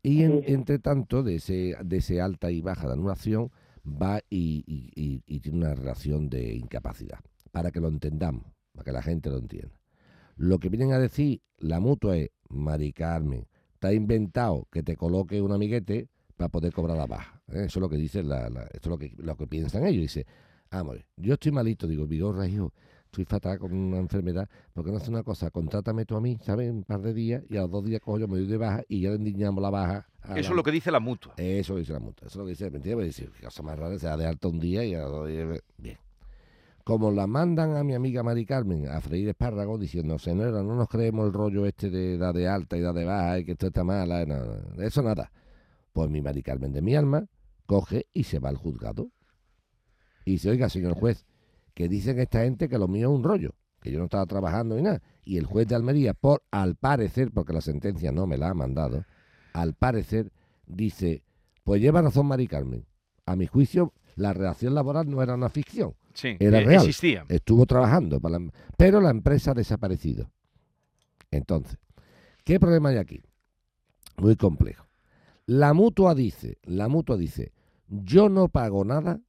Y 0.00 0.22
en- 0.22 0.44
entre 0.46 0.78
tanto, 0.78 1.24
de 1.24 1.34
ese, 1.36 1.74
de 1.84 1.96
ese 1.96 2.20
alta 2.20 2.52
y 2.52 2.60
baja 2.60 2.86
de 2.86 2.92
anulación, 2.92 3.50
va 3.84 4.20
y, 4.30 4.62
y- 4.64 4.92
y- 4.94 5.22
y 5.26 5.40
tiene 5.40 5.58
una 5.58 5.74
relación 5.74 6.30
de 6.30 6.54
incapacidad. 6.54 7.18
Para 7.50 7.72
que 7.72 7.80
lo 7.80 7.88
entendamos, 7.88 8.44
para 8.74 8.84
que 8.84 8.92
la 8.92 9.02
gente 9.02 9.28
lo 9.28 9.38
entienda. 9.38 9.74
Lo 10.36 10.60
que 10.60 10.68
vienen 10.68 10.92
a 10.92 11.00
decir 11.00 11.42
la 11.58 11.80
mutua 11.80 12.16
es, 12.16 12.30
Mari 12.48 12.92
Carmen, 12.92 13.48
te 13.80 13.88
ha 13.88 13.92
inventado 13.92 14.68
que 14.70 14.84
te 14.84 14.96
coloque 14.96 15.42
un 15.42 15.50
amiguete 15.50 16.08
para 16.36 16.48
poder 16.48 16.72
cobrar 16.72 16.96
la 16.96 17.06
baja. 17.06 17.40
¿eh? 17.48 17.64
Eso 17.66 17.78
es 17.78 17.82
lo 17.82 17.88
que 17.88 17.96
dice 17.96 18.22
la, 18.22 18.48
la- 18.50 18.64
esto 18.64 18.78
es 18.80 18.86
lo 18.88 18.98
que, 18.98 19.12
lo 19.18 19.36
que 19.36 19.46
piensan 19.46 19.86
ellos. 19.86 20.02
Dice, 20.02 20.26
vamos, 20.70 20.92
a 20.92 20.94
ver, 20.96 21.06
yo 21.16 21.34
estoy 21.34 21.52
malito, 21.52 21.86
digo, 21.86 22.06
Vigorra, 22.06 22.46
hijo, 22.48 22.72
estoy 23.06 23.24
fatal 23.24 23.58
con 23.60 23.72
una 23.72 23.98
enfermedad, 23.98 24.48
porque 24.72 24.90
no 24.90 24.96
hace 24.96 25.10
una 25.10 25.22
cosa, 25.22 25.50
contrátame 25.50 26.04
tú 26.04 26.16
a 26.16 26.20
mí, 26.20 26.36
¿sabes? 26.42 26.70
Un 26.70 26.82
par 26.82 27.00
de 27.00 27.14
días 27.14 27.42
y 27.48 27.56
a 27.56 27.62
los 27.62 27.70
dos 27.70 27.84
días 27.84 28.00
cojo 28.00 28.18
yo 28.18 28.26
me 28.26 28.38
doy 28.38 28.46
de 28.48 28.56
baja 28.56 28.82
y 28.88 29.00
ya 29.02 29.10
le 29.10 29.16
endiñamos 29.16 29.62
la 29.62 29.70
baja. 29.70 30.08
Eso 30.24 30.34
la- 30.34 30.40
es 30.40 30.50
lo 30.50 30.62
que 30.64 30.72
dice 30.72 30.90
la 30.90 31.00
mutua. 31.00 31.34
eso 31.36 31.76
dice 31.76 31.92
la 31.92 32.00
multa, 32.00 32.26
eso 32.26 32.30
es 32.30 32.36
lo 32.36 32.44
que 32.44 32.50
dice, 32.50 32.70
mentira, 32.70 32.96
me 32.96 33.04
dice, 33.04 33.28
qué 33.38 33.44
cosa 33.44 33.62
más 33.62 33.78
rara, 33.78 33.96
se 33.98 34.06
da 34.06 34.16
de 34.16 34.26
alta 34.26 34.48
un 34.48 34.58
día 34.58 34.84
y 34.84 34.94
a 34.94 35.02
los 35.02 35.10
dos 35.12 35.28
días, 35.28 35.60
bien. 35.78 35.98
Como 36.82 37.10
la 37.10 37.26
mandan 37.26 37.76
a 37.76 37.82
mi 37.84 37.94
amiga 37.94 38.22
Mari 38.22 38.44
Carmen 38.44 38.88
a 38.88 39.00
freír 39.00 39.28
espárragos 39.30 39.80
diciendo, 39.80 40.18
señora, 40.18 40.62
no 40.62 40.74
nos 40.74 40.86
creemos 40.88 41.26
el 41.26 41.32
rollo 41.32 41.64
este 41.64 41.88
de 41.88 42.18
da 42.18 42.30
de 42.32 42.46
alta 42.46 42.76
y 42.76 42.80
da 42.82 42.92
de 42.92 43.04
baja 43.06 43.38
y 43.38 43.44
que 43.46 43.52
esto 43.52 43.68
está 43.68 43.84
mal, 43.84 44.10
eh, 44.12 44.26
no, 44.26 44.44
no, 44.44 44.82
eso 44.82 45.02
nada. 45.02 45.30
Pues 45.94 46.10
mi 46.10 46.20
Mari 46.20 46.42
Carmen 46.42 46.72
de 46.72 46.82
mi 46.82 46.96
alma 46.96 47.26
coge 47.66 48.08
y 48.12 48.24
se 48.24 48.40
va 48.40 48.48
al 48.48 48.56
juzgado. 48.56 49.10
Y 50.24 50.32
dice, 50.32 50.50
oiga, 50.50 50.68
señor 50.68 50.94
juez, 50.94 51.24
que 51.72 51.88
dicen 51.88 52.18
esta 52.18 52.42
gente 52.42 52.68
que 52.68 52.78
lo 52.78 52.88
mío 52.88 53.10
es 53.10 53.16
un 53.16 53.22
rollo, 53.22 53.54
que 53.80 53.92
yo 53.92 54.00
no 54.00 54.06
estaba 54.06 54.26
trabajando 54.26 54.74
ni 54.74 54.82
nada. 54.82 55.00
Y 55.24 55.38
el 55.38 55.46
juez 55.46 55.68
de 55.68 55.76
Almería, 55.76 56.12
por 56.12 56.42
al 56.50 56.74
parecer, 56.74 57.30
porque 57.32 57.52
la 57.52 57.60
sentencia 57.60 58.10
no 58.10 58.26
me 58.26 58.36
la 58.36 58.50
ha 58.50 58.54
mandado, 58.54 59.04
al 59.52 59.74
parecer 59.74 60.32
dice, 60.66 61.22
pues 61.62 61.80
lleva 61.80 62.02
razón 62.02 62.26
Mari 62.26 62.48
Carmen. 62.48 62.84
A 63.24 63.36
mi 63.36 63.46
juicio, 63.46 63.92
la 64.16 64.32
relación 64.32 64.74
laboral 64.74 65.08
no 65.08 65.22
era 65.22 65.34
una 65.34 65.48
ficción, 65.48 65.94
Sí, 66.12 66.36
Era 66.40 66.58
eh, 66.58 66.64
real. 66.64 66.80
existía. 66.82 67.24
estuvo 67.28 67.66
trabajando, 67.66 68.20
para 68.20 68.40
la- 68.40 68.50
pero 68.76 69.00
la 69.00 69.10
empresa 69.10 69.52
ha 69.52 69.54
desaparecido. 69.54 70.32
Entonces, 71.30 71.78
¿qué 72.44 72.58
problema 72.58 72.88
hay 72.88 72.96
aquí? 72.98 73.22
Muy 74.16 74.34
complejo. 74.36 74.86
La 75.46 75.74
mutua 75.74 76.14
dice, 76.14 76.56
la 76.62 76.88
mutua 76.88 77.18
dice, 77.18 77.52
yo 77.88 78.30
no 78.30 78.48
pago 78.48 78.82
nada 78.84 79.20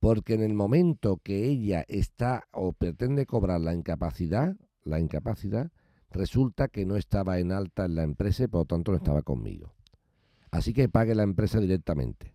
porque 0.00 0.34
en 0.34 0.42
el 0.42 0.52
momento 0.52 1.20
que 1.22 1.46
ella 1.46 1.84
está 1.86 2.48
o 2.50 2.72
pretende 2.72 3.24
cobrar 3.24 3.60
la 3.60 3.72
incapacidad, 3.72 4.56
la 4.82 4.98
incapacidad, 4.98 5.70
resulta 6.10 6.66
que 6.66 6.86
no 6.86 6.96
estaba 6.96 7.38
en 7.38 7.52
alta 7.52 7.84
en 7.84 7.94
la 7.94 8.02
empresa 8.02 8.44
y 8.44 8.46
por 8.48 8.62
lo 8.62 8.64
tanto 8.64 8.90
no 8.90 8.96
estaba 8.96 9.22
conmigo. 9.22 9.72
Así 10.50 10.72
que 10.72 10.88
pague 10.88 11.14
la 11.14 11.22
empresa 11.22 11.60
directamente. 11.60 12.34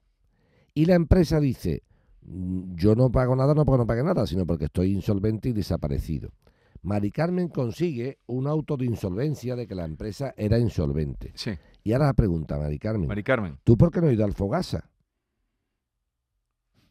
Y 0.74 0.86
la 0.86 0.96
empresa 0.96 1.42
dice, 1.42 1.84
"Mm, 2.22 2.76
yo 2.76 2.96
no 2.96 3.12
pago 3.12 3.36
nada 3.36 3.54
no 3.54 3.66
porque 3.66 3.80
no 3.80 3.88
pague 3.88 4.04
nada, 4.04 4.26
sino 4.28 4.46
porque 4.46 4.66
estoy 4.66 4.94
insolvente 4.94 5.50
y 5.50 5.54
desaparecido. 5.54 6.32
Mari 6.86 7.12
Carmen 7.12 7.50
consigue 7.50 8.20
un 8.28 8.48
auto 8.48 8.78
de 8.78 8.86
insolvencia 8.86 9.56
de 9.56 9.66
que 9.68 9.74
la 9.76 9.86
empresa 9.86 10.34
era 10.38 10.60
insolvente. 10.60 11.32
Sí, 11.34 11.52
Y 11.84 11.94
ahora 11.94 12.06
la 12.06 12.14
pregunta, 12.14 12.58
Mari 12.60 12.78
Carmen, 12.80 13.08
Mari 13.08 13.24
Carmen. 13.24 13.58
¿tú 13.64 13.76
por 13.78 13.92
qué 13.92 14.02
no 14.02 14.08
has 14.08 14.14
ido 14.14 14.24
al 14.24 14.34
Fogasa? 14.34 14.88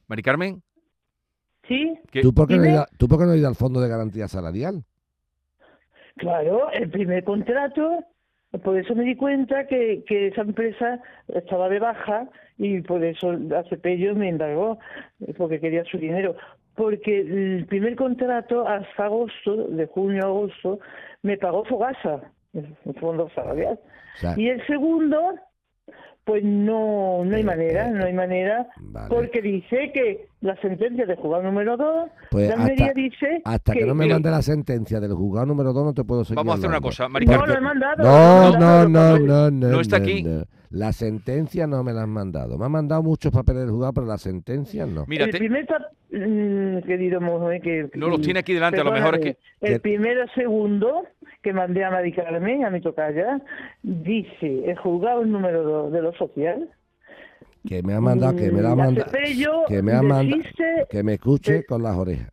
Mari 0.09 0.23
Carmen, 0.23 0.63
Sí, 1.67 1.99
¿qué- 2.13 2.21
¿Tú 2.21 2.35
por, 2.35 2.47
qué 2.47 2.59
no 2.59 2.69
ido, 2.69 2.81
a- 2.83 2.89
¿Tú 2.99 3.09
por 3.09 3.19
qué 3.19 3.25
no 3.25 3.31
has 3.33 3.39
ido 3.39 3.49
al 3.49 3.55
Fondo 3.55 3.81
de 3.81 3.89
Garantía 3.89 4.29
Salarial? 4.29 4.85
claro, 6.17 6.71
el 6.73 6.91
primer 6.91 7.25
contrato, 7.25 8.05
por 8.63 8.77
eso 8.79 8.95
me 8.95 9.05
di 9.05 9.17
cuenta 9.17 9.67
que, 9.67 10.05
que 10.07 10.29
esa 10.29 10.43
empresa 10.43 11.01
estaba 11.29 11.69
de 11.69 11.79
baja 11.81 12.29
y 12.59 12.81
por 12.83 13.03
eso 13.03 13.33
la 13.33 13.65
Cepello 13.65 14.15
me 14.15 14.29
indagó, 14.29 14.79
porque 15.39 15.59
quería 15.59 15.85
su 15.85 15.99
dinero. 15.99 16.37
Porque 16.77 17.21
el 17.21 17.67
primer 17.67 17.95
contrato 17.97 18.67
hasta 18.67 19.05
agosto, 19.05 19.69
de 19.69 19.87
junio 19.87 20.23
a 20.25 20.27
agosto, 20.27 20.81
me 21.23 21.37
pagó 21.39 21.65
Fogasa, 21.65 22.21
el 22.53 22.75
fondo 23.01 23.29
salarial. 23.35 23.79
Y 24.37 24.49
el 24.49 24.65
segundo, 24.67 25.35
pues 26.25 26.43
no, 26.43 27.25
no 27.25 27.35
hay 27.37 27.43
Eh, 27.43 27.45
manera, 27.45 27.89
eh, 27.89 27.93
no 27.93 28.05
hay 28.07 28.13
manera, 28.13 28.67
vale. 28.79 29.09
porque 29.15 29.41
dice 29.43 29.91
que 29.93 30.27
la 30.41 30.57
sentencia 30.57 31.05
de 31.07 31.17
jugador 31.17 31.45
número 31.45 31.77
2, 31.77 32.11
Pues 32.31 32.49
la 32.49 32.55
hasta- 32.65 32.93
dice 32.95 33.43
Hasta 33.45 33.73
que, 33.73 33.85
no 33.87 33.95
me 33.95 34.07
mande 34.07 34.31
la 34.31 34.43
sentencia 34.43 35.01
del 35.01 35.13
juzgado 35.15 35.47
número 35.47 35.73
2 35.73 35.85
no 35.85 35.95
te 35.95 36.03
puedo 36.05 36.25
seguir 36.25 36.37
vamos 36.39 36.55
a 36.55 36.59
hacer 36.59 36.71
una 36.71 36.81
cosa. 36.81 37.09
Mari 37.09 37.27
no 37.27 37.33
Carmen, 37.33 37.51
lo 37.51 37.57
he 37.57 37.61
mandado. 37.61 38.03
No, 38.03 38.45
no, 38.53 38.59
mandado, 38.59 38.89
no, 38.89 39.19
no, 39.19 39.51
no. 39.51 39.69
No 39.69 39.81
está 39.81 39.97
aquí. 39.99 40.23
no. 40.23 40.45
La 40.71 40.93
sentencia 40.93 41.69
no 41.69 41.85
me 41.85 41.93
la 41.93 42.03
han 42.03 42.11
mandado. 42.11 42.59
Me 42.59 42.65
han 42.65 42.73
mandado 42.73 43.01
muchos 43.01 43.31
papeles 43.31 43.63
del 43.63 43.71
juzgado, 43.71 43.93
pero 43.93 44.07
la 44.09 44.19
sentencia 44.19 44.87
no. 44.87 45.05
mira, 45.07 45.27
el 45.27 45.31
te- 45.31 45.39
primer 45.39 45.67
mm, 46.19 46.79
querido 46.87 47.21
Mojoy, 47.21 47.61
que 47.61 47.91
No 47.95 48.09
los 48.09 48.21
tiene 48.21 48.41
aquí 48.41 48.55
delante, 48.55 48.81
a 48.81 48.85
lo 48.85 48.93
mejor 48.93 49.15
es 49.17 49.21
que- 49.21 49.37
el 49.61 49.81
primero 49.81 50.25
segundo 50.35 51.05
que 51.43 51.53
mandé 51.53 51.85
a 51.85 51.91
Mari 51.91 52.13
Carmen, 52.13 52.65
a 52.65 52.71
mi 52.71 52.81
tocaya, 52.81 53.41
dice 53.83 54.71
el 54.71 54.77
juzgado 54.79 55.25
número 55.25 55.63
2 55.63 55.93
de 55.93 56.03
lo 56.03 56.13
social. 56.15 56.71
Que 57.67 57.83
me 57.83 57.95
ha 57.95 58.01
mandado, 58.01 58.37
que 58.37 58.51
me 58.53 58.61
la 58.63 58.73
ha 58.73 58.75
mm, 58.75 58.79
mandado. 58.79 59.11
Que 59.69 59.83
me 59.83 59.93
ha 59.93 60.03
mandado. 60.03 60.43
Que 60.91 61.03
me 61.03 61.15
escuche 61.15 61.65
con 61.65 61.83
las 61.83 61.97
orejas. 61.97 62.31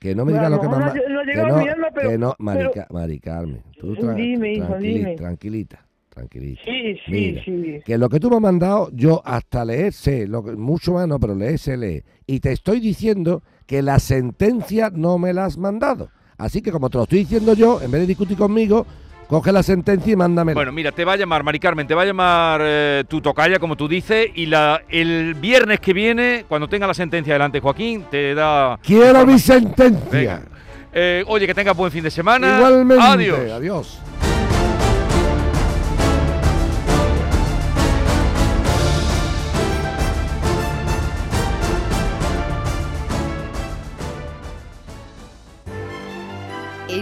Que 0.00 0.14
no 0.14 0.24
me 0.24 0.32
diga 0.32 0.48
lo 0.50 0.60
que 0.60 0.68
me 0.68 0.74
ha 0.74 0.78
no 0.78 0.84
ha- 0.86 0.88
no 0.88 1.20
que 1.22 1.26
llegado 1.30 1.48
no, 1.48 1.54
a 1.54 1.62
mi 1.62 1.68
alma, 1.68 1.88
pero- 1.94 2.10
que 2.10 2.18
no, 2.18 2.34
Mari, 2.38 2.58
pero- 2.58 2.70
Ca- 2.72 2.86
Mari 2.90 3.20
Carmen. 3.20 3.62
Tú 3.78 3.94
tra- 3.94 4.14
Dime, 4.14 4.52
hijo, 4.52 4.76
dime. 4.78 5.14
tranquilita, 5.16 5.83
tranquilita. 6.14 6.62
Sí, 6.64 6.94
sí, 7.04 7.10
Mira, 7.10 7.42
sí. 7.44 7.80
Que 7.84 7.98
lo 7.98 8.08
que 8.08 8.20
tú 8.20 8.30
me 8.30 8.36
has 8.36 8.42
mandado, 8.42 8.88
yo 8.92 9.20
hasta 9.24 9.64
leer 9.64 9.92
sé, 9.92 10.26
lo 10.26 10.42
que- 10.44 10.52
mucho 10.52 10.92
más 10.94 11.06
no, 11.08 11.18
pero 11.18 11.34
leer 11.34 11.58
sé 11.58 11.76
leer. 11.76 12.04
Y 12.26 12.40
te 12.40 12.52
estoy 12.52 12.80
diciendo 12.80 13.42
que 13.66 13.82
la 13.82 13.98
sentencia 13.98 14.90
no 14.94 15.18
me 15.18 15.32
la 15.32 15.44
has 15.46 15.58
mandado. 15.58 16.10
Así 16.38 16.62
que 16.62 16.72
como 16.72 16.88
te 16.90 16.96
lo 16.98 17.04
estoy 17.04 17.20
diciendo 17.20 17.54
yo, 17.54 17.80
en 17.82 17.90
vez 17.90 18.00
de 18.02 18.06
discutir 18.06 18.36
conmigo, 18.36 18.86
coge 19.28 19.52
la 19.52 19.62
sentencia 19.62 20.12
y 20.12 20.16
mándamela. 20.16 20.54
Bueno, 20.54 20.72
mira, 20.72 20.92
te 20.92 21.04
va 21.04 21.12
a 21.14 21.16
llamar, 21.16 21.42
Mari 21.42 21.58
Carmen, 21.58 21.86
te 21.86 21.94
va 21.94 22.02
a 22.02 22.06
llamar 22.06 22.60
eh, 22.64 23.04
tu 23.08 23.20
tocaya, 23.20 23.58
como 23.58 23.76
tú 23.76 23.88
dices, 23.88 24.28
y 24.34 24.46
la, 24.46 24.82
el 24.88 25.34
viernes 25.34 25.80
que 25.80 25.92
viene, 25.92 26.44
cuando 26.48 26.68
tenga 26.68 26.86
la 26.86 26.94
sentencia 26.94 27.32
delante, 27.32 27.60
Joaquín, 27.60 28.04
te 28.10 28.34
da... 28.34 28.78
Quiero 28.82 29.24
mi 29.26 29.38
sentencia. 29.38 30.42
Eh, 30.92 31.24
oye, 31.26 31.46
que 31.46 31.54
tengas 31.54 31.76
buen 31.76 31.90
fin 31.90 32.04
de 32.04 32.10
semana. 32.10 32.56
Igualmente. 32.56 33.02
Adiós. 33.02 33.50
Adiós. 33.50 34.00